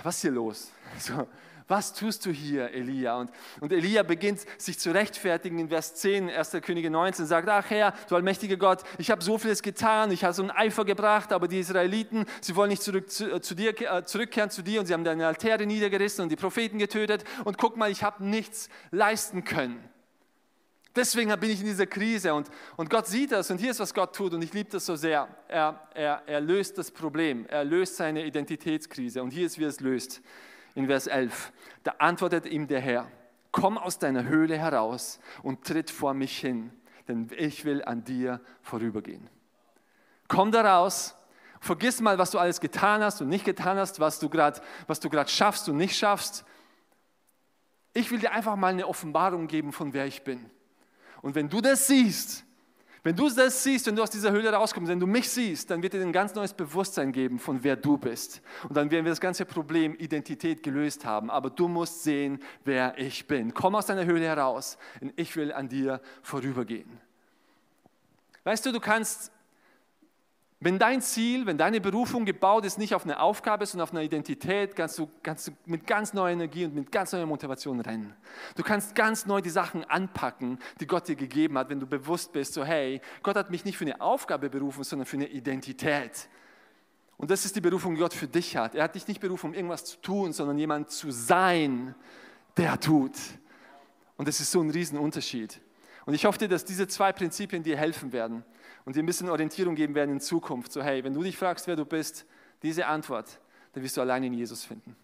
[0.04, 0.74] was ist hier los?
[1.00, 1.26] So,
[1.68, 3.18] was tust du hier, Elia?
[3.18, 6.58] Und, und Elia beginnt sich zu rechtfertigen in Vers 10, 1.
[6.62, 10.34] Könige 19, sagt, ach Herr, du allmächtiger Gott, ich habe so vieles getan, ich habe
[10.34, 14.04] so einen Eifer gebracht, aber die Israeliten, sie wollen nicht zurück zu, zu dir, äh,
[14.04, 17.78] zurückkehren zu dir und sie haben deine Altäre niedergerissen und die Propheten getötet und guck
[17.78, 19.90] mal, ich habe nichts leisten können.
[20.96, 22.48] Deswegen bin ich in dieser Krise und,
[22.78, 24.96] und Gott sieht das und hier ist, was Gott tut und ich liebe das so
[24.96, 25.28] sehr.
[25.48, 29.70] Er, er, er löst das Problem, er löst seine Identitätskrise und hier ist, wie er
[29.70, 30.22] es löst
[30.76, 31.52] in Vers 11.
[31.84, 33.08] Da antwortet ihm der Herr,
[33.52, 36.72] komm aus deiner Höhle heraus und tritt vor mich hin,
[37.08, 39.30] denn ich will an dir vorübergehen.
[40.28, 41.16] Komm da raus,
[41.60, 44.62] vergiss mal, was du alles getan hast und nicht getan hast, was du gerade
[45.28, 46.46] schaffst und nicht schaffst.
[47.94, 50.50] Ich will dir einfach mal eine Offenbarung geben, von wer ich bin.
[51.22, 52.45] Und wenn du das siehst,
[53.06, 55.84] wenn du das siehst, wenn du aus dieser Höhle rauskommst, wenn du mich siehst, dann
[55.84, 58.42] wird dir ein ganz neues Bewusstsein geben, von wer du bist.
[58.68, 61.30] Und dann werden wir das ganze Problem Identität gelöst haben.
[61.30, 63.54] Aber du musst sehen, wer ich bin.
[63.54, 67.00] Komm aus deiner Höhle heraus und ich will an dir vorübergehen.
[68.44, 69.32] Weißt du, du kannst
[70.66, 74.04] wenn dein Ziel, wenn deine Berufung gebaut ist, nicht auf eine Aufgabe, sondern auf eine
[74.04, 78.16] Identität, kannst du, kannst du mit ganz neuer Energie und mit ganz neuer Motivation rennen.
[78.56, 82.34] Du kannst ganz neu die Sachen anpacken, die Gott dir gegeben hat, wenn du bewusst
[82.34, 86.30] bist, so hey, Gott hat mich nicht für eine Aufgabe berufen, sondern für eine Identität.
[87.18, 88.74] Und das ist die Berufung, die Gott für dich hat.
[88.74, 91.94] Er hat dich nicht berufen, um irgendwas zu tun, sondern jemand zu sein,
[92.58, 93.14] der tut.
[94.18, 95.62] Und das ist so ein Riesenunterschied.
[96.08, 98.44] Und ich hoffe dir, dass diese zwei Prinzipien dir helfen werden
[98.86, 100.72] und dir ein bisschen Orientierung geben werden in Zukunft.
[100.72, 102.26] So, hey, wenn du dich fragst, wer du bist,
[102.62, 103.40] diese Antwort,
[103.74, 104.96] dann wirst du allein in Jesus finden.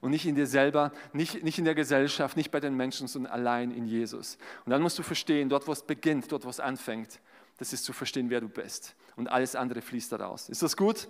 [0.00, 3.32] Und nicht in dir selber, nicht, nicht in der Gesellschaft, nicht bei den Menschen, sondern
[3.32, 4.36] allein in Jesus.
[4.64, 7.20] Und dann musst du verstehen, dort wo es beginnt, dort wo es anfängt,
[7.58, 8.94] das ist zu verstehen, wer du bist.
[9.16, 10.48] Und alles andere fließt daraus.
[10.48, 11.08] Ist das gut?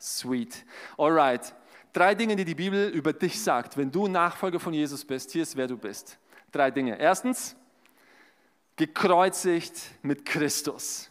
[0.00, 0.64] Sweet.
[0.98, 1.54] Alright.
[1.92, 3.76] Drei Dinge, die die Bibel über dich sagt.
[3.76, 6.18] Wenn du Nachfolger von Jesus bist, hier ist, wer du bist.
[6.50, 6.98] Drei Dinge.
[6.98, 7.54] Erstens,
[8.76, 11.10] gekreuzigt mit Christus.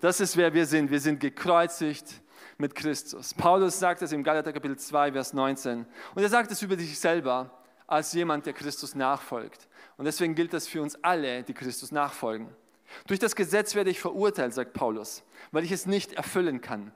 [0.00, 0.90] Das ist, wer wir sind.
[0.90, 2.22] Wir sind gekreuzigt
[2.58, 3.34] mit Christus.
[3.34, 5.86] Paulus sagt es im Galater Kapitel 2, Vers 19.
[6.14, 7.50] Und er sagt es über sich selber
[7.86, 9.68] als jemand, der Christus nachfolgt.
[9.96, 12.48] Und deswegen gilt das für uns alle, die Christus nachfolgen.
[13.06, 16.92] Durch das Gesetz werde ich verurteilt, sagt Paulus, weil ich es nicht erfüllen kann.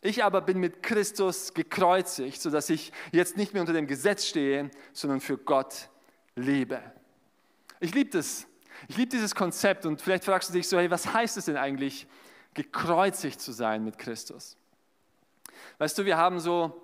[0.00, 4.70] Ich aber bin mit Christus gekreuzigt, sodass ich jetzt nicht mehr unter dem Gesetz stehe,
[4.92, 5.88] sondern für Gott
[6.36, 6.80] lebe.
[7.80, 8.46] Ich liebe das.
[8.86, 11.56] Ich liebe dieses Konzept und vielleicht fragst du dich so, hey, was heißt es denn
[11.56, 12.06] eigentlich,
[12.58, 14.56] gekreuzigt zu sein mit Christus.
[15.78, 16.82] Weißt du, wir haben so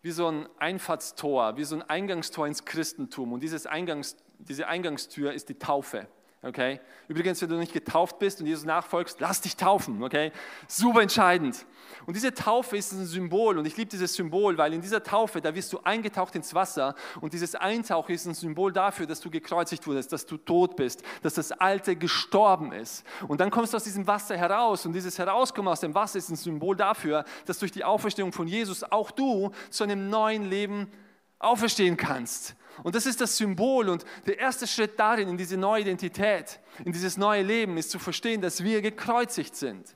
[0.00, 3.34] wie so ein Einfahrtstor, wie so ein Eingangstor ins Christentum.
[3.34, 6.08] Und dieses Eingangs, diese Eingangstür ist die Taufe.
[6.42, 6.80] Okay?
[7.06, 10.02] Übrigens, wenn du nicht getauft bist und Jesus nachfolgst, lass dich taufen.
[10.02, 10.32] Okay?
[10.66, 11.66] Super entscheidend.
[12.06, 15.42] Und diese Taufe ist ein Symbol und ich liebe dieses Symbol, weil in dieser Taufe,
[15.42, 19.28] da wirst du eingetaucht ins Wasser und dieses Eintauchen ist ein Symbol dafür, dass du
[19.28, 23.04] gekreuzigt wurdest, dass du tot bist, dass das Alte gestorben ist.
[23.28, 26.30] Und dann kommst du aus diesem Wasser heraus und dieses Herauskommen aus dem Wasser ist
[26.30, 30.90] ein Symbol dafür, dass durch die Auferstehung von Jesus auch du zu einem neuen Leben
[31.38, 32.56] auferstehen kannst.
[32.82, 36.92] Und das ist das Symbol und der erste Schritt darin, in diese neue Identität, in
[36.92, 39.94] dieses neue Leben, ist zu verstehen, dass wir gekreuzigt sind.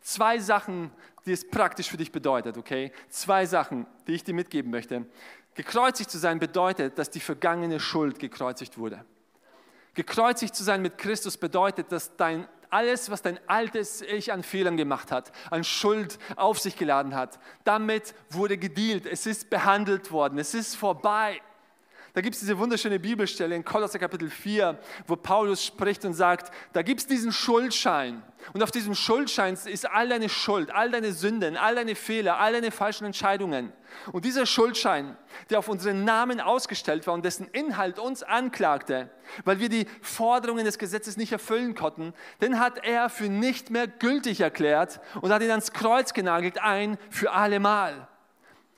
[0.00, 0.90] Zwei Sachen,
[1.26, 2.92] die es praktisch für dich bedeutet, okay?
[3.08, 5.06] Zwei Sachen, die ich dir mitgeben möchte.
[5.54, 9.04] Gekreuzigt zu sein bedeutet, dass die vergangene Schuld gekreuzigt wurde.
[9.94, 14.76] Gekreuzigt zu sein mit Christus bedeutet, dass dein alles, was dein altes Ich an Fehlern
[14.76, 19.06] gemacht hat, an Schuld auf sich geladen hat, damit wurde gedealt.
[19.06, 20.38] Es ist behandelt worden.
[20.38, 21.40] Es ist vorbei.
[22.14, 26.54] Da gibt es diese wunderschöne Bibelstelle in Kolosser Kapitel 4, wo Paulus spricht und sagt,
[26.72, 28.22] da gibt es diesen Schuldschein.
[28.52, 32.52] Und auf diesem Schuldschein ist all deine Schuld, all deine Sünden, all deine Fehler, all
[32.52, 33.72] deine falschen Entscheidungen.
[34.12, 35.16] Und dieser Schuldschein,
[35.50, 39.10] der auf unseren Namen ausgestellt war und dessen Inhalt uns anklagte,
[39.44, 43.88] weil wir die Forderungen des Gesetzes nicht erfüllen konnten, den hat er für nicht mehr
[43.88, 48.06] gültig erklärt und hat ihn ans Kreuz genagelt, ein für allemal.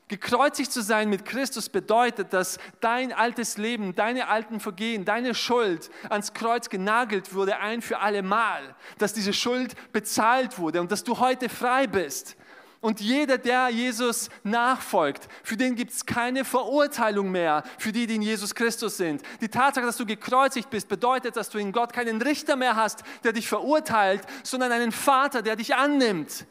[0.09, 5.90] Gekreuzigt zu sein mit Christus bedeutet, dass dein altes Leben, deine alten Vergehen, deine Schuld
[6.09, 8.77] ans Kreuz genagelt wurde, ein für alle Mal.
[8.99, 12.37] Dass diese Schuld bezahlt wurde und dass du heute frei bist.
[12.81, 18.14] Und jeder, der Jesus nachfolgt, für den gibt es keine Verurteilung mehr, für die, die
[18.14, 19.23] in Jesus Christus sind.
[19.40, 23.03] Die Tatsache, dass du gekreuzigt bist, bedeutet, dass du in Gott keinen Richter mehr hast,
[23.25, 26.47] der dich verurteilt, sondern einen Vater, der dich annimmt.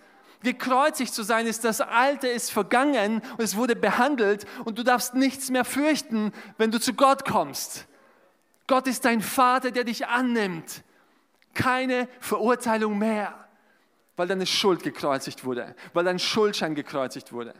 [0.45, 5.13] Gekreuzigt zu sein ist, das Alte ist vergangen und es wurde behandelt und du darfst
[5.13, 7.87] nichts mehr fürchten, wenn du zu Gott kommst.
[8.67, 10.83] Gott ist dein Vater, der dich annimmt.
[11.53, 13.45] Keine Verurteilung mehr
[14.15, 17.53] weil deine Schuld gekreuzigt wurde, weil dein Schuldschein gekreuzigt wurde.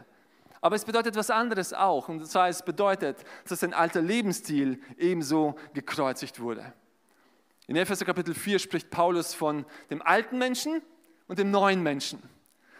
[0.62, 2.10] Aber es bedeutet was anderes auch.
[2.10, 3.17] Und zwar es bedeutet,
[3.48, 6.74] dass dein alter Lebensstil ebenso gekreuzigt wurde.
[7.67, 10.82] In Epheser Kapitel 4 spricht Paulus von dem alten Menschen
[11.28, 12.21] und dem neuen Menschen.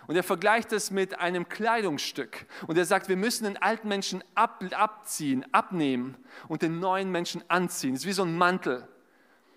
[0.08, 2.46] Und er vergleicht es mit einem Kleidungsstück.
[2.68, 6.16] Und er sagt, wir müssen den alten Menschen ab, abziehen, abnehmen
[6.48, 7.96] und den neuen Menschen anziehen.
[7.96, 8.88] Es ist wie so ein Mantel.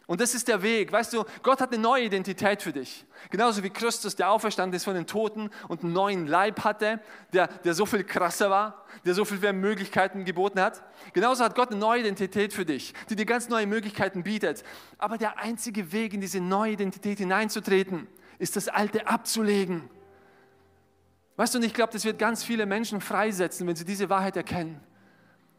[0.09, 0.91] Und das ist der Weg.
[0.91, 3.05] Weißt du, Gott hat eine neue Identität für dich.
[3.29, 7.01] Genauso wie Christus, der auferstanden ist von den Toten und einen neuen Leib hatte,
[7.35, 10.83] der, der so viel krasser war, der so viel mehr Möglichkeiten geboten hat.
[11.13, 14.65] Genauso hat Gott eine neue Identität für dich, die dir ganz neue Möglichkeiten bietet.
[14.97, 18.07] Aber der einzige Weg, in diese neue Identität hineinzutreten,
[18.39, 19.91] ist das Alte abzulegen.
[21.39, 24.37] Weißt du, und ich glaube, das wird ganz viele Menschen freisetzen, wenn sie diese Wahrheit
[24.37, 24.81] erkennen.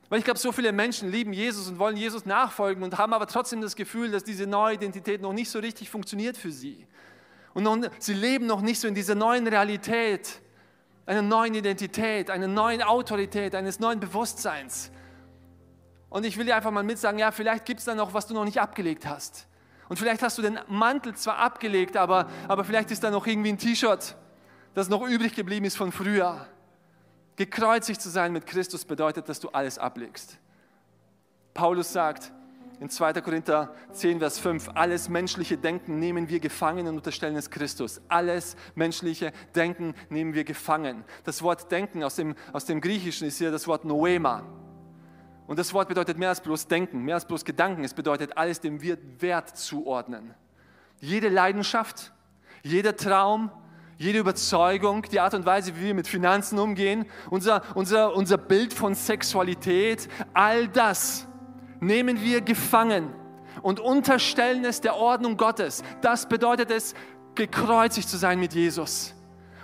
[0.10, 3.28] Weil ich glaube, so viele Menschen lieben Jesus und wollen Jesus nachfolgen und haben aber
[3.28, 6.86] trotzdem das Gefühl, dass diese neue Identität noch nicht so richtig funktioniert für sie.
[7.54, 10.42] Und noch, sie leben noch nicht so in dieser neuen Realität,
[11.06, 14.92] einer neuen Identität, einer neuen Autorität, eines neuen Bewusstseins.
[16.10, 18.34] Und ich will dir einfach mal mitsagen, ja, vielleicht gibt es da noch, was du
[18.34, 19.48] noch nicht abgelegt hast.
[19.88, 23.54] Und vielleicht hast du den Mantel zwar abgelegt, aber, aber vielleicht ist da noch irgendwie
[23.54, 24.18] ein T-Shirt,
[24.74, 26.48] das noch übrig geblieben ist von früher.
[27.36, 30.38] Gekreuzigt zu sein mit Christus bedeutet, dass du alles ablegst.
[31.54, 32.32] Paulus sagt
[32.80, 33.14] in 2.
[33.22, 38.02] Korinther 10, Vers 5, alles menschliche Denken nehmen wir gefangen und unterstellen es Christus.
[38.08, 41.04] Alles menschliche Denken nehmen wir gefangen.
[41.26, 44.44] Das Wort Denken aus dem, aus dem Griechischen ist hier das Wort Noema.
[45.48, 47.84] Und das Wort bedeutet mehr als bloß Denken, mehr als bloß Gedanken.
[47.84, 50.34] Es bedeutet alles dem Wert zuordnen.
[51.02, 52.14] Jede Leidenschaft,
[52.64, 53.52] jeder Traum,
[54.00, 58.74] jede Überzeugung, die Art und Weise, wie wir mit Finanzen umgehen, unser, unser, unser Bild
[58.74, 61.28] von Sexualität, all das
[61.82, 63.14] nehmen wir gefangen
[63.62, 65.84] und unterstellen es der Ordnung Gottes.
[66.00, 66.96] Das bedeutet es,
[67.36, 69.14] gekreuzigt zu sein mit Jesus.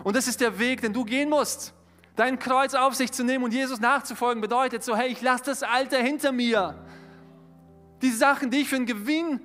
[0.04, 1.74] Und das ist der Weg, den du gehen musst.
[2.18, 5.64] Dein Kreuz auf sich zu nehmen und Jesus nachzufolgen bedeutet so, hey, ich lasse das
[5.64, 6.76] Alte hinter mir.
[8.02, 9.40] Die Sachen, die ich für einen Gewinn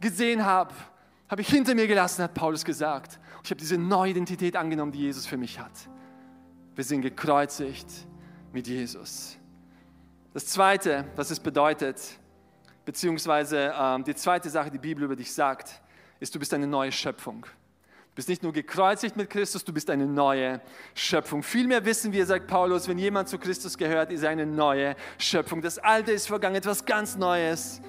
[0.00, 0.74] gesehen habe,
[1.28, 3.19] habe ich hinter mir gelassen, hat Paulus gesagt.
[3.42, 5.72] Ich habe diese neue Identität angenommen, die Jesus für mich hat.
[6.74, 7.86] Wir sind gekreuzigt
[8.52, 9.36] mit Jesus.
[10.32, 12.00] Das Zweite, was es bedeutet,
[12.84, 15.80] beziehungsweise ähm, die zweite Sache, die Bibel über dich sagt,
[16.20, 17.42] ist, du bist eine neue Schöpfung.
[17.42, 20.60] Du bist nicht nur gekreuzigt mit Christus, du bist eine neue
[20.94, 21.42] Schöpfung.
[21.42, 25.62] Vielmehr wissen wir, sagt Paulus, wenn jemand zu Christus gehört, ist er eine neue Schöpfung.
[25.62, 27.80] Das Alte ist vergangen, etwas ganz Neues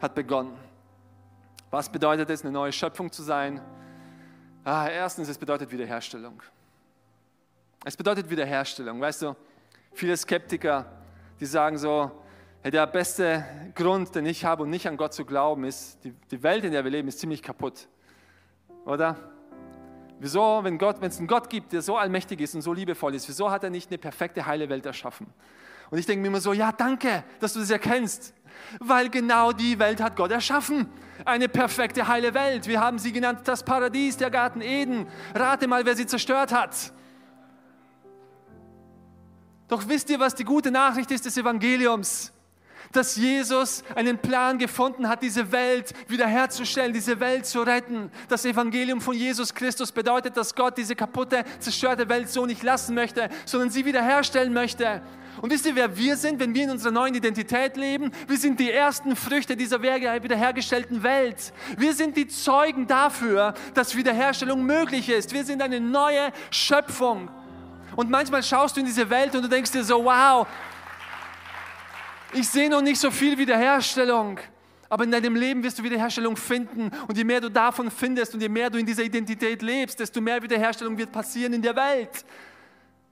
[0.00, 0.56] hat begonnen.
[1.70, 3.60] Was bedeutet es, eine neue Schöpfung zu sein?
[4.70, 6.42] Ah, erstens, es bedeutet Wiederherstellung.
[7.86, 9.00] Es bedeutet Wiederherstellung.
[9.00, 9.34] Weißt du,
[9.94, 10.84] viele Skeptiker,
[11.40, 12.10] die sagen so,
[12.60, 16.12] hey, der beste Grund, den ich habe, um nicht an Gott zu glauben, ist, die,
[16.30, 17.88] die Welt, in der wir leben, ist ziemlich kaputt.
[18.84, 19.16] Oder?
[20.20, 23.14] Wieso, wenn Gott, wenn es einen Gott gibt, der so allmächtig ist und so liebevoll
[23.14, 25.28] ist, wieso hat er nicht eine perfekte, heile Welt erschaffen?
[25.88, 28.34] Und ich denke mir immer so, ja, danke, dass du das erkennst
[28.80, 30.88] weil genau die Welt hat Gott erschaffen.
[31.24, 32.66] Eine perfekte, heile Welt.
[32.66, 35.06] Wir haben sie genannt das Paradies, der Garten Eden.
[35.34, 36.92] Rate mal, wer sie zerstört hat.
[39.68, 42.32] Doch wisst ihr, was die gute Nachricht ist des Evangeliums?
[42.92, 48.10] Dass Jesus einen Plan gefunden hat, diese Welt wiederherzustellen, diese Welt zu retten.
[48.28, 52.94] Das Evangelium von Jesus Christus bedeutet, dass Gott diese kaputte, zerstörte Welt so nicht lassen
[52.94, 55.02] möchte, sondern sie wiederherstellen möchte.
[55.40, 58.10] Und wisst ihr, wer wir sind, wenn wir in unserer neuen Identität leben?
[58.26, 61.52] Wir sind die ersten Früchte dieser wiederhergestellten Welt.
[61.76, 65.32] Wir sind die Zeugen dafür, dass Wiederherstellung möglich ist.
[65.32, 67.30] Wir sind eine neue Schöpfung.
[67.94, 70.46] Und manchmal schaust du in diese Welt und du denkst dir so, wow,
[72.32, 74.38] ich sehe noch nicht so viel Wiederherstellung.
[74.90, 76.90] Aber in deinem Leben wirst du Wiederherstellung finden.
[77.06, 80.20] Und je mehr du davon findest und je mehr du in dieser Identität lebst, desto
[80.20, 82.24] mehr Wiederherstellung wird passieren in der Welt.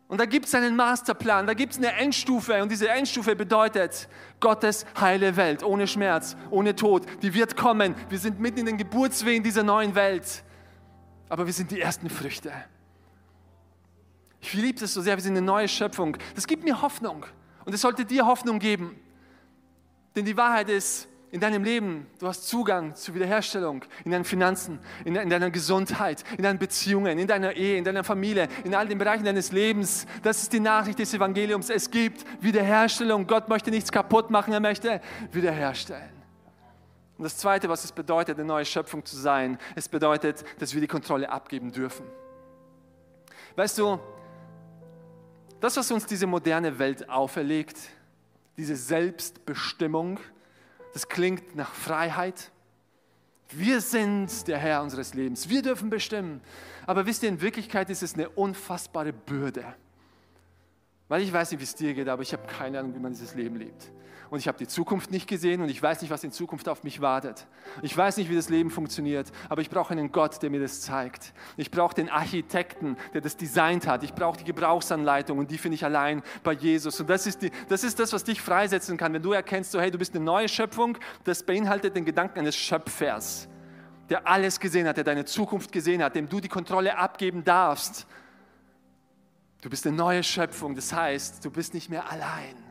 [0.08, 4.08] Und da gibt es einen Masterplan, da gibt es eine Endstufe und diese Endstufe bedeutet
[4.38, 7.04] Gottes heile Welt, ohne Schmerz, ohne Tod.
[7.22, 7.96] Die wird kommen.
[8.08, 10.44] Wir sind mitten in den Geburtswehen dieser neuen Welt.
[11.28, 12.52] Aber wir sind die ersten Früchte.
[14.40, 16.16] Ich liebe es so sehr, wir sind eine neue Schöpfung.
[16.36, 17.26] Das gibt mir Hoffnung
[17.64, 18.96] und es sollte dir Hoffnung geben.
[20.16, 24.78] Denn die Wahrheit ist, in deinem Leben, du hast Zugang zur Wiederherstellung in deinen Finanzen,
[25.04, 28.88] in, in, deiner Gesundheit, in deinen Beziehungen, in deiner Ehe, in deiner Familie, in all
[28.88, 30.06] den Bereichen deines Lebens.
[30.22, 31.68] Das ist die Nachricht des Evangeliums.
[31.68, 33.26] Es gibt Wiederherstellung.
[33.26, 35.02] Gott möchte nichts kaputt machen, er möchte
[35.32, 36.08] wiederherstellen.
[37.18, 40.80] Und das Zweite, was es bedeutet, eine neue Schöpfung zu sein, es bedeutet, dass wir
[40.80, 42.06] die Kontrolle abgeben dürfen.
[43.56, 43.98] Weißt du,
[45.60, 47.76] das, was uns diese moderne Welt auferlegt,
[48.56, 50.18] diese Selbstbestimmung,
[50.92, 52.50] das klingt nach Freiheit.
[53.50, 55.48] Wir sind der Herr unseres Lebens.
[55.48, 56.40] Wir dürfen bestimmen.
[56.86, 59.64] Aber wisst ihr, in Wirklichkeit ist es eine unfassbare Bürde.
[61.08, 63.12] Weil ich weiß nicht, wie es dir geht, aber ich habe keine Ahnung, wie man
[63.12, 63.90] dieses Leben lebt
[64.30, 66.84] und ich habe die Zukunft nicht gesehen und ich weiß nicht, was in Zukunft auf
[66.84, 67.46] mich wartet.
[67.82, 70.80] Ich weiß nicht, wie das Leben funktioniert, aber ich brauche einen Gott, der mir das
[70.80, 71.32] zeigt.
[71.56, 74.02] Ich brauche den Architekten, der das designt hat.
[74.02, 77.00] Ich brauche die Gebrauchsanleitung und die finde ich allein bei Jesus.
[77.00, 79.80] Und das ist, die, das ist das, was dich freisetzen kann, wenn du erkennst, so
[79.80, 83.48] hey, du bist eine neue Schöpfung, das beinhaltet den Gedanken eines Schöpfers,
[84.08, 88.06] der alles gesehen hat, der deine Zukunft gesehen hat, dem du die Kontrolle abgeben darfst.
[89.62, 92.65] Du bist eine neue Schöpfung, das heißt, du bist nicht mehr allein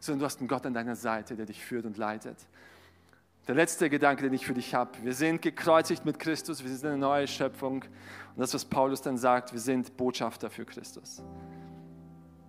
[0.00, 2.36] sondern du hast einen Gott an deiner Seite, der dich führt und leitet.
[3.46, 6.88] Der letzte Gedanke, den ich für dich habe, wir sind gekreuzigt mit Christus, wir sind
[6.88, 7.82] eine neue Schöpfung.
[7.82, 11.22] Und das, was Paulus dann sagt, wir sind Botschafter für Christus.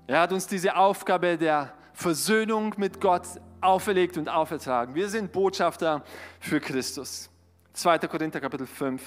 [0.08, 3.28] Er hat uns diese Aufgabe der Versöhnung mit Gott
[3.62, 4.96] auferlegt und aufertragen.
[4.96, 6.04] Wir sind Botschafter
[6.40, 7.30] für Christus.
[7.74, 8.00] 2.
[8.00, 9.02] Korinther Kapitel 5.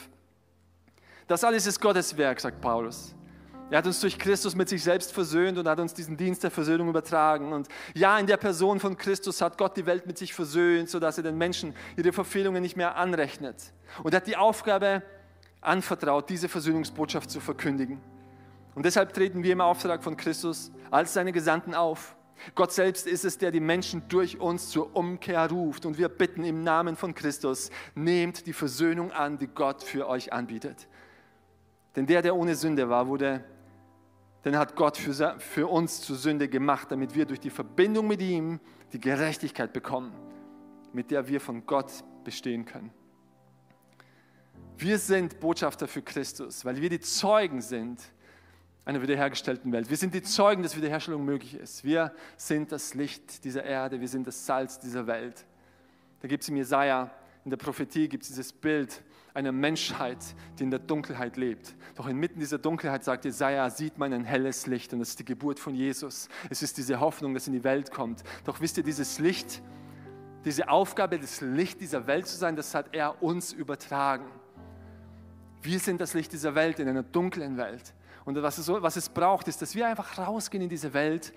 [1.26, 3.14] Das alles ist Gottes Werk, sagt Paulus.
[3.70, 6.50] Er hat uns durch Christus mit sich selbst versöhnt und hat uns diesen Dienst der
[6.50, 7.52] Versöhnung übertragen.
[7.52, 11.16] Und ja, in der Person von Christus hat Gott die Welt mit sich versöhnt, sodass
[11.16, 13.72] er den Menschen ihre Verfehlungen nicht mehr anrechnet.
[14.02, 15.02] Und er hat die Aufgabe
[15.62, 18.00] anvertraut, diese Versöhnungsbotschaft zu verkündigen.
[18.74, 22.16] Und deshalb treten wir im Auftrag von Christus als seine Gesandten auf.
[22.54, 25.86] Gott selbst ist es, der die Menschen durch uns zur Umkehr ruft.
[25.86, 30.32] Und wir bitten im Namen von Christus, nehmt die Versöhnung an, die Gott für euch
[30.32, 30.86] anbietet.
[31.96, 33.44] Denn der, der ohne Sünde war, wurde
[34.44, 38.20] den hat Gott für, für uns zur Sünde gemacht, damit wir durch die Verbindung mit
[38.20, 38.60] ihm
[38.92, 40.12] die Gerechtigkeit bekommen,
[40.92, 41.90] mit der wir von Gott
[42.24, 42.92] bestehen können.
[44.76, 48.00] Wir sind Botschafter für Christus, weil wir die Zeugen sind
[48.84, 49.88] einer wiederhergestellten Welt.
[49.88, 51.84] Wir sind die Zeugen, dass Wiederherstellung möglich ist.
[51.84, 55.46] Wir sind das Licht dieser Erde, wir sind das Salz dieser Welt.
[56.20, 57.10] Da gibt es im Jesaja,
[57.44, 59.02] in der Prophetie gibt es dieses Bild
[59.34, 60.18] einer Menschheit,
[60.58, 61.74] die in der Dunkelheit lebt.
[61.96, 65.24] Doch inmitten dieser Dunkelheit, sagt Jesaja, sieht man ein helles Licht und das ist die
[65.24, 66.28] Geburt von Jesus.
[66.48, 68.22] Es ist diese Hoffnung, dass in die Welt kommt.
[68.44, 69.60] Doch wisst ihr, dieses Licht,
[70.44, 74.26] diese Aufgabe, das Licht dieser Welt zu sein, das hat er uns übertragen.
[75.62, 77.92] Wir sind das Licht dieser Welt in einer dunklen Welt.
[78.24, 81.32] Und was es, was es braucht, ist, dass wir einfach rausgehen in diese Welt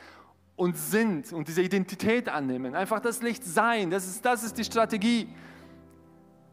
[0.55, 2.75] und sind und diese Identität annehmen.
[2.75, 3.89] Einfach das Licht sein.
[3.89, 5.29] Das ist, das ist die Strategie.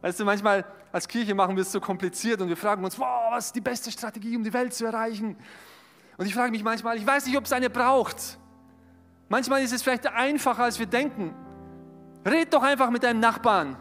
[0.01, 3.33] Weißt du, manchmal als Kirche machen wir es so kompliziert und wir fragen uns, wow,
[3.33, 5.37] was ist die beste Strategie, um die Welt zu erreichen?
[6.17, 8.39] Und ich frage mich manchmal, ich weiß nicht, ob es eine braucht.
[9.29, 11.35] Manchmal ist es vielleicht einfacher, als wir denken.
[12.25, 13.77] Red doch einfach mit deinem Nachbarn.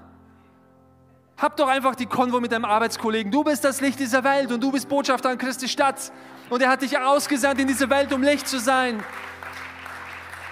[1.38, 3.32] Hab doch einfach die Konvo mit deinem Arbeitskollegen.
[3.32, 6.12] Du bist das Licht dieser Welt und du bist Botschafter an Christi Stadt.
[6.50, 9.04] Und er hat dich ausgesandt in diese Welt, um Licht zu sein.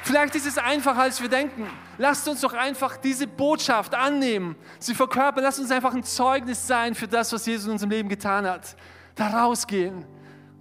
[0.04, 1.68] Vielleicht ist es einfacher, als wir denken.
[1.98, 5.44] Lasst uns doch einfach diese Botschaft annehmen, sie verkörpern.
[5.44, 8.76] Lasst uns einfach ein Zeugnis sein für das, was Jesus in unserem Leben getan hat.
[9.16, 10.06] Da rausgehen,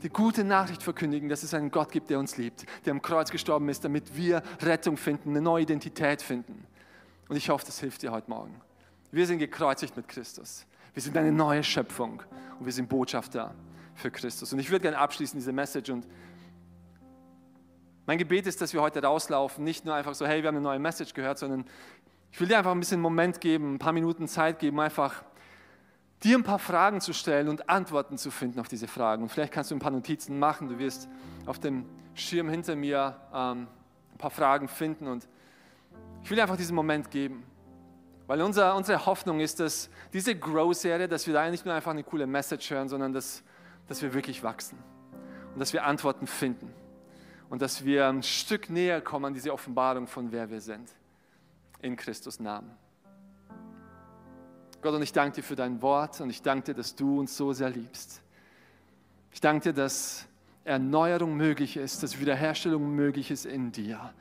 [0.03, 3.31] die gute Nachricht verkündigen, dass es einen Gott gibt, der uns liebt, der am Kreuz
[3.31, 6.66] gestorben ist, damit wir Rettung finden, eine neue Identität finden.
[7.29, 8.61] Und ich hoffe, das hilft dir heute Morgen.
[9.12, 10.66] Wir sind gekreuzigt mit Christus.
[10.94, 12.22] Wir sind eine neue Schöpfung
[12.59, 13.55] und wir sind Botschafter
[13.94, 14.53] für Christus.
[14.53, 16.07] Und ich würde gerne abschließen diese Message und
[18.11, 20.64] mein Gebet ist, dass wir heute rauslaufen, nicht nur einfach so, hey, wir haben eine
[20.64, 21.64] neue Message gehört, sondern
[22.33, 25.23] ich will dir einfach ein bisschen Moment geben, ein paar Minuten Zeit geben, einfach
[26.25, 29.23] dir ein paar Fragen zu stellen und Antworten zu finden auf diese Fragen.
[29.23, 30.68] Und vielleicht kannst du ein paar Notizen machen.
[30.68, 31.09] Du wirst
[31.46, 33.68] auf dem Schirm hinter mir ähm,
[34.12, 35.07] ein paar Fragen finden.
[35.07, 35.29] Und
[36.25, 37.44] ich will dir einfach diesen Moment geben.
[38.27, 42.03] Weil unser, unsere Hoffnung ist, dass diese Grow-Serie, dass wir da nicht nur einfach eine
[42.03, 43.44] coole Message hören, sondern dass,
[43.87, 44.79] dass wir wirklich wachsen
[45.55, 46.75] und dass wir Antworten finden
[47.51, 50.89] und dass wir ein Stück näher kommen an diese Offenbarung von wer wir sind.
[51.83, 52.71] In Christus Namen.
[54.81, 57.37] Gott, und ich danke dir für dein Wort und ich danke dir, dass du uns
[57.37, 58.23] so sehr liebst.
[59.33, 60.27] Ich danke dir, dass
[60.65, 64.15] Erneuerung möglich ist, dass Wiederherstellung möglich ist in dir.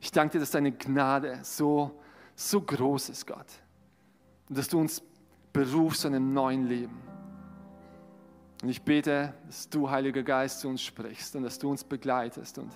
[0.00, 2.00] Ich danke dir, dass deine Gnade so,
[2.36, 3.46] so groß ist, Gott.
[4.48, 5.02] Und dass du uns
[5.52, 7.11] berufst zu einem neuen Leben.
[8.62, 12.58] Und ich bete, dass du, Heiliger Geist, zu uns sprichst und dass du uns begleitest.
[12.58, 12.70] Und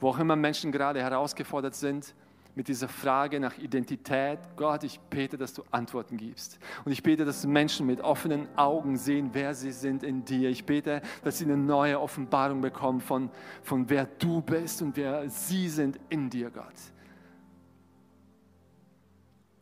[0.00, 2.14] wo auch immer Menschen gerade herausgefordert sind,
[2.58, 4.40] mit dieser Frage nach Identität.
[4.56, 6.58] Gott, ich bete, dass du Antworten gibst.
[6.84, 10.50] Und ich bete, dass Menschen mit offenen Augen sehen, wer sie sind in dir.
[10.50, 13.30] Ich bete, dass sie eine neue Offenbarung bekommen von,
[13.62, 16.74] von wer du bist und wer sie sind in dir, Gott.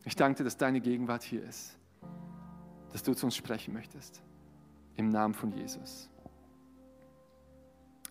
[0.03, 1.77] Ich danke dir, dass deine Gegenwart hier ist,
[2.93, 4.23] dass du zu uns sprechen möchtest.
[4.97, 6.09] Im Namen von Jesus.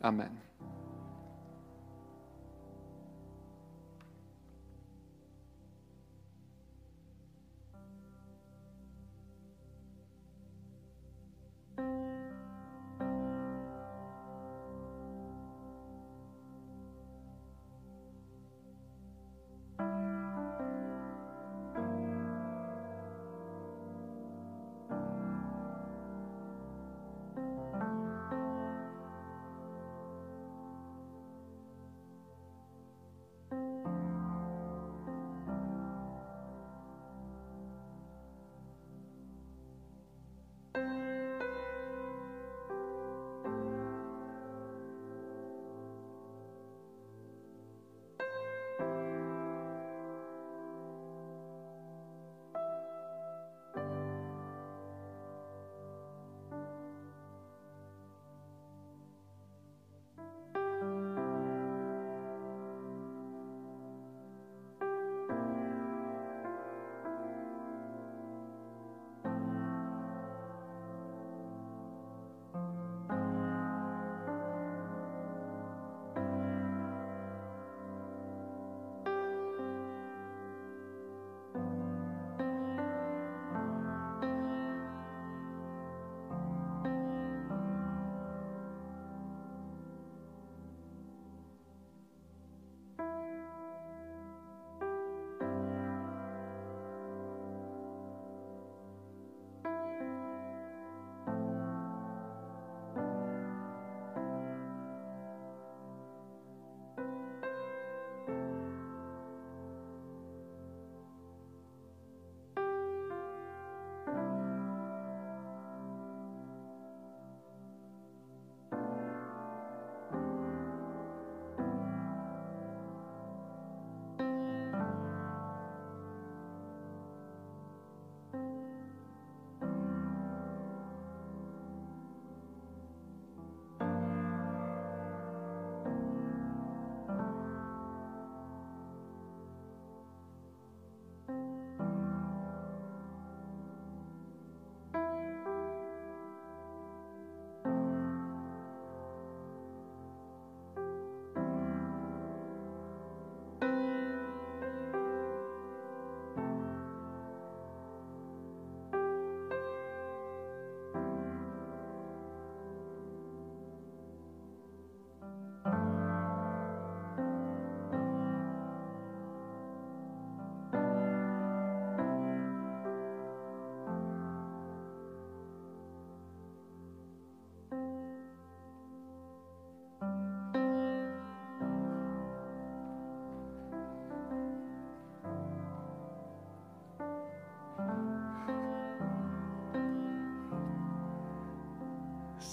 [0.01, 0.46] Amen.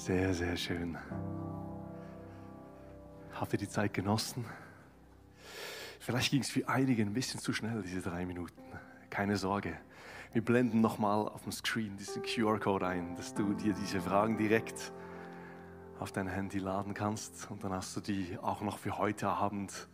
[0.06, 0.97] Sehr, sehr schön.
[3.32, 4.43] Habt ihr die Zeit genossen?
[6.01, 8.62] Vielleicht ging es für einige ein bisschen zu schnell, diese drei Minuten.
[9.10, 9.78] Keine Sorge.
[10.34, 14.91] Wir blenden nochmal auf dem Screen diesen QR-Code ein, dass du dir diese Fragen direkt
[16.01, 17.49] auf dein Handy laden kannst.
[17.49, 19.88] Und dann hast du die auch noch für heute Abend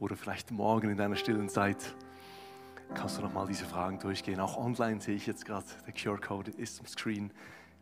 [0.00, 1.96] oder vielleicht morgen in deiner stillen Zeit.
[2.92, 4.38] Kannst du nochmal diese Fragen durchgehen.
[4.38, 7.32] Auch online sehe ich jetzt gerade, der QR-Code ist am Screen.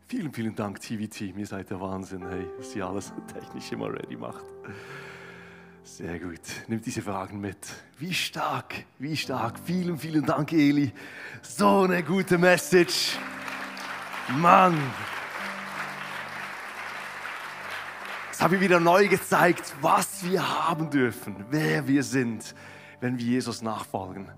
[0.08, 1.38] Vielen, vielen Dank, TV-Team.
[1.38, 4.44] Ihr seid der Wahnsinn, hey, dass ihr alles technisch immer ready macht.
[5.84, 6.40] Sehr gut.
[6.68, 7.56] Nimmt diese Fragen mit.
[7.98, 9.58] Wie stark, wie stark.
[9.64, 10.92] Vielen, vielen Dank, Eli.
[11.42, 13.18] So eine gute Message.
[14.36, 14.78] Mann.
[18.30, 22.54] Das habe ich wieder neu gezeigt, was wir haben dürfen, wer wir sind,
[23.00, 24.28] wenn wir Jesus nachfolgen.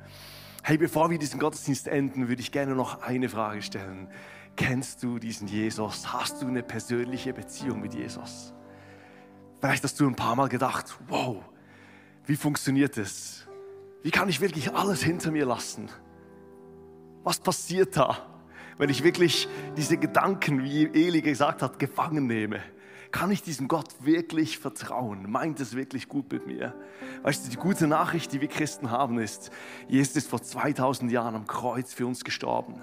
[0.62, 4.08] Hey, bevor wir diesen Gottesdienst enden, würde ich gerne noch eine Frage stellen.
[4.56, 6.12] Kennst du diesen Jesus?
[6.12, 8.54] Hast du eine persönliche Beziehung mit Jesus?
[9.58, 11.42] Vielleicht hast du ein paar Mal gedacht, wow,
[12.26, 13.46] wie funktioniert das?
[14.02, 15.88] Wie kann ich wirklich alles hinter mir lassen?
[17.22, 18.26] Was passiert da,
[18.76, 22.60] wenn ich wirklich diese Gedanken, wie Eli gesagt hat, gefangen nehme?
[23.14, 25.30] Kann ich diesem Gott wirklich vertrauen?
[25.30, 26.74] Meint es wirklich gut mit mir?
[27.22, 29.52] Weißt du, die gute Nachricht, die wir Christen haben, ist,
[29.86, 32.82] Jesus ist vor 2000 Jahren am Kreuz für uns gestorben,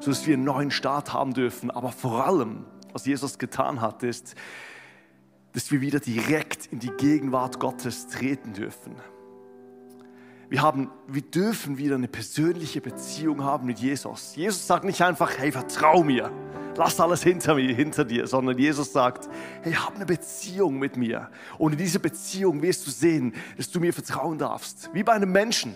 [0.00, 1.70] sodass wir einen neuen Start haben dürfen.
[1.70, 4.34] Aber vor allem, was Jesus getan hat, ist,
[5.54, 8.96] dass wir wieder direkt in die Gegenwart Gottes treten dürfen.
[10.50, 14.36] Wir, haben, wir dürfen wieder eine persönliche Beziehung haben mit Jesus.
[14.36, 16.30] Jesus sagt nicht einfach, hey, vertrau mir,
[16.76, 19.28] lass alles hinter mir, hinter dir, sondern Jesus sagt,
[19.62, 21.30] hey, hab eine Beziehung mit mir.
[21.58, 25.32] Und in dieser Beziehung wirst du sehen, dass du mir vertrauen darfst, wie bei einem
[25.32, 25.74] Menschen.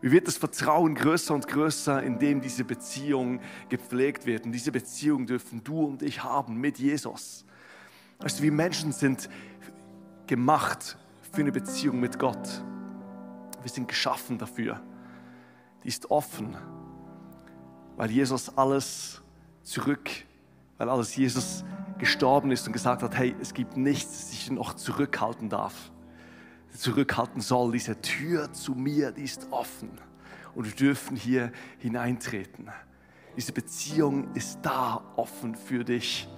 [0.00, 4.44] Wie wird das Vertrauen größer und größer, indem diese Beziehung gepflegt wird?
[4.44, 7.44] Und diese Beziehung dürfen du und ich haben mit Jesus.
[8.18, 9.28] Weißt du, wir Menschen sind
[10.26, 10.98] gemacht
[11.30, 12.62] für eine Beziehung mit Gott.
[13.62, 14.80] Wir sind geschaffen dafür.
[15.84, 16.56] Die ist offen,
[17.96, 19.21] weil Jesus alles
[19.62, 20.10] zurück,
[20.78, 21.64] weil alles Jesus
[21.98, 25.92] gestorben ist und gesagt hat, hey, es gibt nichts, das ich noch zurückhalten darf,
[26.76, 27.72] zurückhalten soll.
[27.72, 29.90] Diese Tür zu mir, die ist offen
[30.54, 32.70] und wir dürfen hier hineintreten.
[33.36, 36.28] Diese Beziehung ist da offen für dich.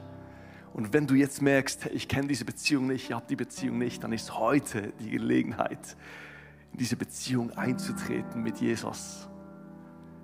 [0.72, 4.02] Und wenn du jetzt merkst, ich kenne diese Beziehung nicht, ich habe die Beziehung nicht,
[4.02, 5.96] dann ist heute die Gelegenheit,
[6.72, 9.28] in diese Beziehung einzutreten mit Jesus.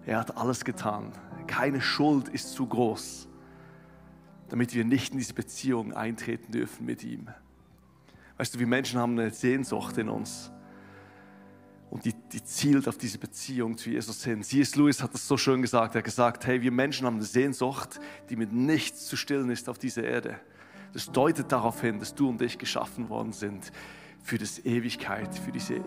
[0.06, 1.12] Er hat alles getan.
[1.50, 3.26] Keine Schuld ist zu groß,
[4.50, 7.26] damit wir nicht in diese Beziehung eintreten dürfen mit ihm.
[8.36, 10.52] Weißt du, wir Menschen haben eine Sehnsucht in uns.
[11.90, 14.44] Und die, die zielt auf diese Beziehung zu Jesus hin.
[14.44, 14.76] C.S.
[14.76, 15.96] Lewis hat das so schön gesagt.
[15.96, 17.98] Er hat gesagt, hey, wir Menschen haben eine Sehnsucht,
[18.28, 20.38] die mit nichts zu stillen ist auf dieser Erde.
[20.92, 23.72] Das deutet darauf hin, dass du und ich geschaffen worden sind
[24.22, 25.80] für das Ewigkeit, für diese,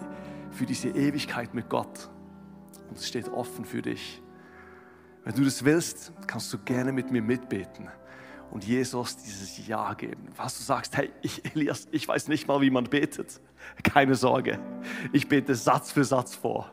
[0.52, 2.10] für diese Ewigkeit mit Gott.
[2.90, 4.22] Und es steht offen für dich.
[5.24, 7.90] Wenn du das willst, kannst du gerne mit mir mitbeten
[8.52, 10.28] und Jesus dieses Ja geben.
[10.36, 13.40] Was du sagst, hey, ich, Elias, ich weiß nicht mal, wie man betet.
[13.84, 14.60] Keine Sorge,
[15.12, 16.72] ich bete Satz für Satz vor.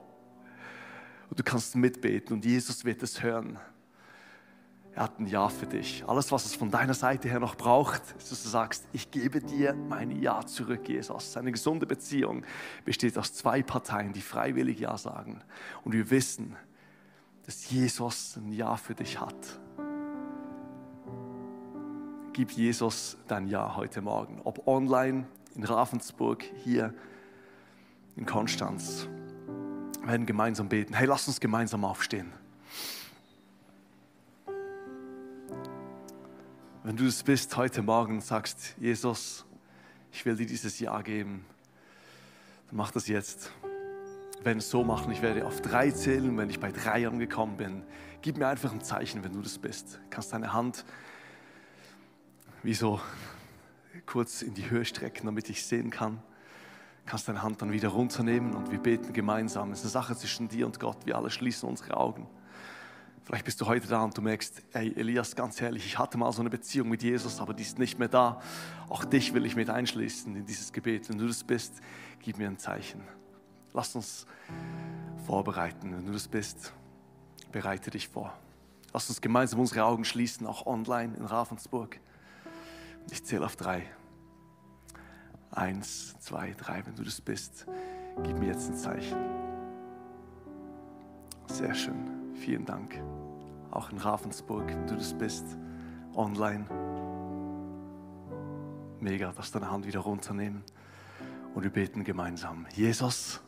[1.30, 3.58] Und du kannst mitbeten und Jesus wird es hören.
[4.92, 6.04] Er hat ein Ja für dich.
[6.06, 9.40] Alles, was es von deiner Seite her noch braucht, ist, dass du sagst, ich gebe
[9.40, 11.36] dir mein Ja zurück, Jesus.
[11.36, 12.44] Eine gesunde Beziehung
[12.84, 15.40] besteht aus zwei Parteien, die freiwillig Ja sagen.
[15.84, 16.56] Und wir wissen,
[17.46, 19.60] dass Jesus ein Ja für dich hat.
[22.32, 26.94] Gib Jesus dein Ja heute Morgen, ob online, in Ravensburg, hier
[28.16, 29.08] in Konstanz.
[30.00, 30.94] Wir werden gemeinsam beten.
[30.94, 32.32] Hey, lass uns gemeinsam aufstehen.
[36.82, 39.44] Wenn du es bist heute Morgen und sagst, Jesus,
[40.12, 41.44] ich will dir dieses Ja geben,
[42.68, 43.52] dann mach das jetzt.
[44.42, 47.82] Wenn es so machen, ich werde auf drei zählen, wenn ich bei drei angekommen bin,
[48.22, 50.00] gib mir einfach ein Zeichen, wenn du das bist.
[50.08, 50.86] Kannst deine Hand
[52.62, 53.00] wie so
[54.06, 56.22] kurz in die Höhe strecken, damit ich sehen kann.
[57.04, 59.72] Kannst deine Hand dann wieder runternehmen und wir beten gemeinsam.
[59.72, 61.04] Es ist eine Sache zwischen dir und Gott.
[61.04, 62.26] Wir alle schließen unsere Augen.
[63.24, 66.32] Vielleicht bist du heute da und du merkst, ey Elias, ganz ehrlich, ich hatte mal
[66.32, 68.40] so eine Beziehung mit Jesus, aber die ist nicht mehr da.
[68.88, 71.10] Auch dich will ich mit einschließen in dieses Gebet.
[71.10, 71.74] Wenn du das bist,
[72.20, 73.02] gib mir ein Zeichen.
[73.72, 74.26] Lass uns
[75.26, 75.96] vorbereiten.
[75.96, 76.72] Wenn du das bist,
[77.52, 78.32] bereite dich vor.
[78.92, 82.00] Lass uns gemeinsam unsere Augen schließen, auch online in Ravensburg.
[83.10, 83.86] Ich zähle auf drei.
[85.52, 86.84] Eins, zwei, drei.
[86.84, 87.66] Wenn du das bist,
[88.24, 89.18] gib mir jetzt ein Zeichen.
[91.46, 92.34] Sehr schön.
[92.34, 93.00] Vielen Dank.
[93.70, 95.44] Auch in Ravensburg, wenn du das bist,
[96.14, 96.66] online.
[99.00, 100.62] Mega, dass deine Hand wieder runternehmen
[101.54, 102.66] und wir beten gemeinsam.
[102.74, 103.40] Jesus,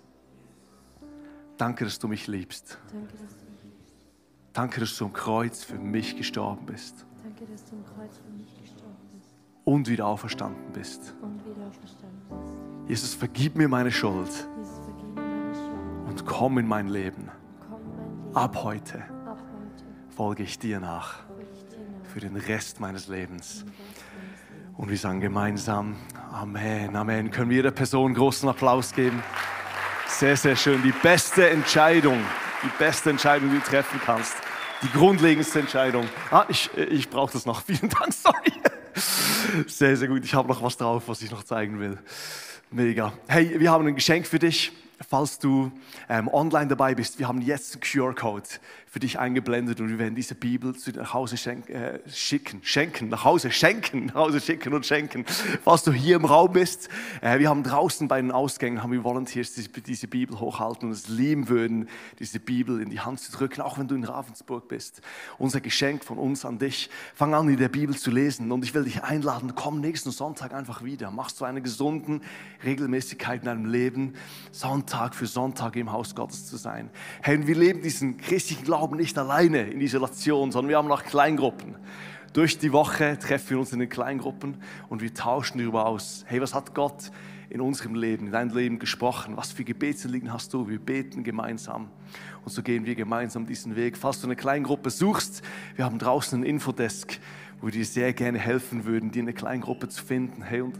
[1.63, 2.77] danke, dass du mich liebst.
[2.93, 3.95] Danke, dass du mich liebst.
[4.53, 7.07] Danke, dass du am Kreuz für mich gestorben bist.
[7.23, 9.31] Danke, dass du am Kreuz für mich gestorben bist.
[9.65, 11.15] Und wieder auferstanden bist.
[11.23, 12.91] Und wieder auferstanden bist.
[12.91, 14.27] Jesus, vergib mir meine Schuld.
[14.27, 16.09] Jesus, vergib mir meine Schuld.
[16.09, 17.31] Und komm in mein Leben.
[18.35, 19.05] Ab heute
[20.17, 21.21] folge ich dir nach
[22.13, 23.65] für den Rest meines Lebens.
[24.77, 25.95] Und wir sagen gemeinsam
[26.33, 27.31] Amen, Amen.
[27.31, 29.23] Können wir der Person großen Applaus geben?
[30.13, 30.83] Sehr, sehr schön.
[30.83, 32.21] Die beste Entscheidung,
[32.63, 34.35] die beste Entscheidung, die du treffen kannst.
[34.83, 36.09] Die grundlegendste Entscheidung.
[36.31, 37.63] Ah, ich, ich brauche das noch.
[37.67, 38.53] Vielen Dank, sorry.
[39.67, 40.25] Sehr, sehr gut.
[40.25, 41.99] Ich habe noch was drauf, was ich noch zeigen will.
[42.71, 43.13] Mega.
[43.27, 44.73] Hey, wir haben ein Geschenk für dich
[45.09, 45.73] falls du
[46.09, 48.49] ähm, online dabei bist, wir haben jetzt einen QR-Code
[48.93, 52.61] für dich eingeblendet und wir werden diese Bibel zu dir nach Hause schenken, äh, schicken,
[52.63, 55.25] schenken, nach Hause schenken, nach Hause schicken und schenken.
[55.65, 56.91] Falls du hier im Raum bist,
[57.23, 60.95] äh, wir haben draußen bei den Ausgängen, haben wir Volunteers, die diese Bibel hochhalten und
[60.95, 61.89] es lieben würden,
[62.19, 65.01] diese Bibel in die Hand zu drücken, auch wenn du in Ravensburg bist.
[65.39, 66.91] Unser Geschenk von uns an dich.
[67.15, 70.53] Fang an, in der Bibel zu lesen und ich will dich einladen, komm nächsten Sonntag
[70.53, 71.11] einfach wieder.
[71.11, 72.21] Machst du eine gesunden
[72.63, 74.13] Regelmäßigkeit in deinem Leben,
[74.51, 76.91] Sonntag für Sonntag im Haus Gottes zu sein.
[77.23, 81.05] Hey, wir leben diesen christlichen Glauben Glauben nicht alleine in Isolation, sondern wir haben auch
[81.05, 81.77] Kleingruppen.
[82.33, 84.57] Durch die Woche treffen wir uns in den Kleingruppen
[84.89, 86.25] und wir tauschen darüber aus.
[86.27, 87.13] Hey, was hat Gott
[87.49, 89.37] in unserem Leben, in deinem Leben gesprochen?
[89.37, 90.69] Was für Gebetsanliegen hast du?
[90.69, 91.91] Wir beten gemeinsam.
[92.45, 93.97] Und so gehen wir gemeinsam diesen Weg.
[93.97, 95.43] Falls du eine Kleingruppe suchst,
[95.77, 97.21] wir haben draußen einen Infodesk,
[97.61, 100.43] wo wir dir sehr gerne helfen würden, dir eine Kleingruppe zu finden.
[100.43, 100.75] Hey, und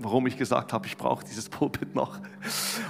[0.00, 2.20] warum ich gesagt habe, ich brauche dieses Pulpit noch.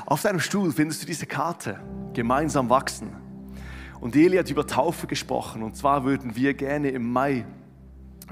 [0.05, 1.79] Auf deinem Stuhl findest du diese Karte.
[2.13, 3.28] Gemeinsam wachsen.
[4.01, 5.62] Und Eli hat über Taufe gesprochen.
[5.62, 7.44] Und zwar würden wir gerne im Mai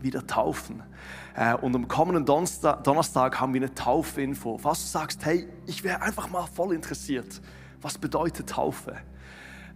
[0.01, 0.83] wieder taufen.
[1.35, 4.59] Äh, und am kommenden Donnerstag haben wir eine Taufinfo.
[4.59, 7.41] Falls du sagst, hey, ich wäre einfach mal voll interessiert,
[7.83, 8.97] was bedeutet Taufe?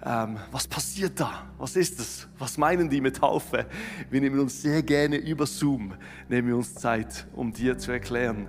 [0.03, 1.43] Ähm, was passiert da?
[1.59, 2.26] Was ist es?
[2.38, 3.66] Was meinen die mit Taufe?
[4.09, 5.93] Wir nehmen uns sehr gerne über Zoom,
[6.28, 8.49] nehmen wir uns Zeit, um dir zu erklären,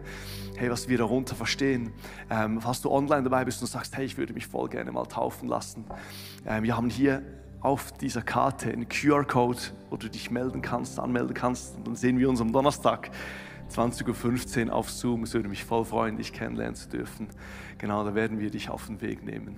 [0.62, 1.91] hey, was wir darunter verstehen.
[2.30, 5.07] Ähm, falls du online dabei bist und sagst, hey, ich würde mich voll gerne mal
[5.07, 5.86] taufen lassen.
[6.45, 7.24] Ähm, wir haben hier
[7.62, 9.59] auf dieser Karte einen QR-Code,
[9.89, 11.78] wo du dich melden kannst, anmelden kannst.
[11.78, 13.09] Und dann sehen wir uns am Donnerstag
[13.72, 15.24] 20.15 Uhr auf Zoom.
[15.24, 17.30] Es würde mich voll freuen, dich kennenlernen zu dürfen.
[17.80, 19.57] Genau, da werden wir dich auf den Weg nehmen.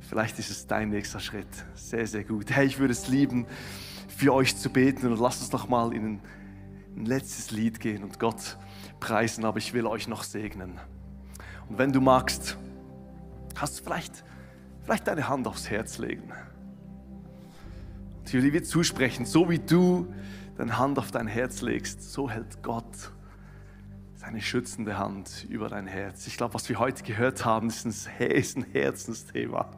[0.00, 1.46] Vielleicht ist es dein nächster Schritt.
[1.76, 2.50] Sehr, sehr gut.
[2.50, 3.46] Hey, ich würde es lieben,
[4.08, 6.18] für euch zu beten und lasst uns noch mal in
[6.96, 8.56] ein letztes Lied gehen und Gott
[9.00, 10.78] preisen, aber ich will euch noch segnen.
[11.68, 12.56] Und wenn du magst,
[13.56, 14.24] hast du vielleicht,
[14.82, 16.32] vielleicht deine Hand aufs Herz legen.
[18.18, 20.12] Und ich will dir zusprechen, so wie du
[20.56, 23.10] deine Hand auf dein Herz legst, so hält Gott
[24.20, 26.26] seine schützende Hand über dein Herz.
[26.26, 29.70] Ich glaube, was wir heute gehört haben, ist ein, Herzensthema.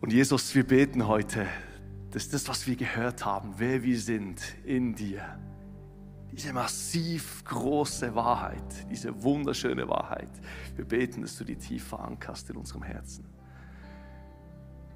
[0.00, 1.46] Und Jesus, wir beten heute,
[2.12, 5.38] dass das, was wir gehört haben, wer wir sind in dir,
[6.34, 10.30] diese massiv große Wahrheit, diese wunderschöne Wahrheit,
[10.74, 13.24] wir beten, dass du die tief verankerst in unserem Herzen.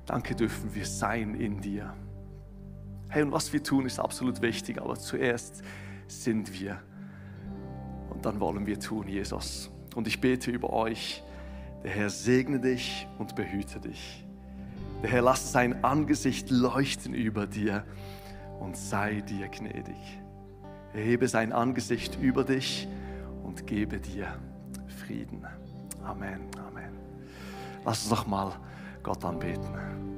[0.04, 1.94] Danke dürfen wir sein in dir.
[3.08, 5.62] Hey, und was wir tun, ist absolut wichtig, aber zuerst
[6.08, 6.82] sind wir
[8.10, 9.70] und dann wollen wir tun, Jesus.
[9.94, 11.22] Und ich bete über euch,
[11.84, 14.26] der Herr segne dich und behüte dich.
[15.02, 17.84] Der Herr lasse sein Angesicht leuchten über dir
[18.58, 19.94] und sei dir gnädig.
[20.94, 22.88] Erhebe sein Angesicht über dich
[23.44, 24.34] und gebe dir
[25.04, 25.46] Frieden.
[26.02, 26.92] Amen, Amen.
[27.84, 28.52] Lass uns doch mal
[29.02, 30.17] Gott anbeten.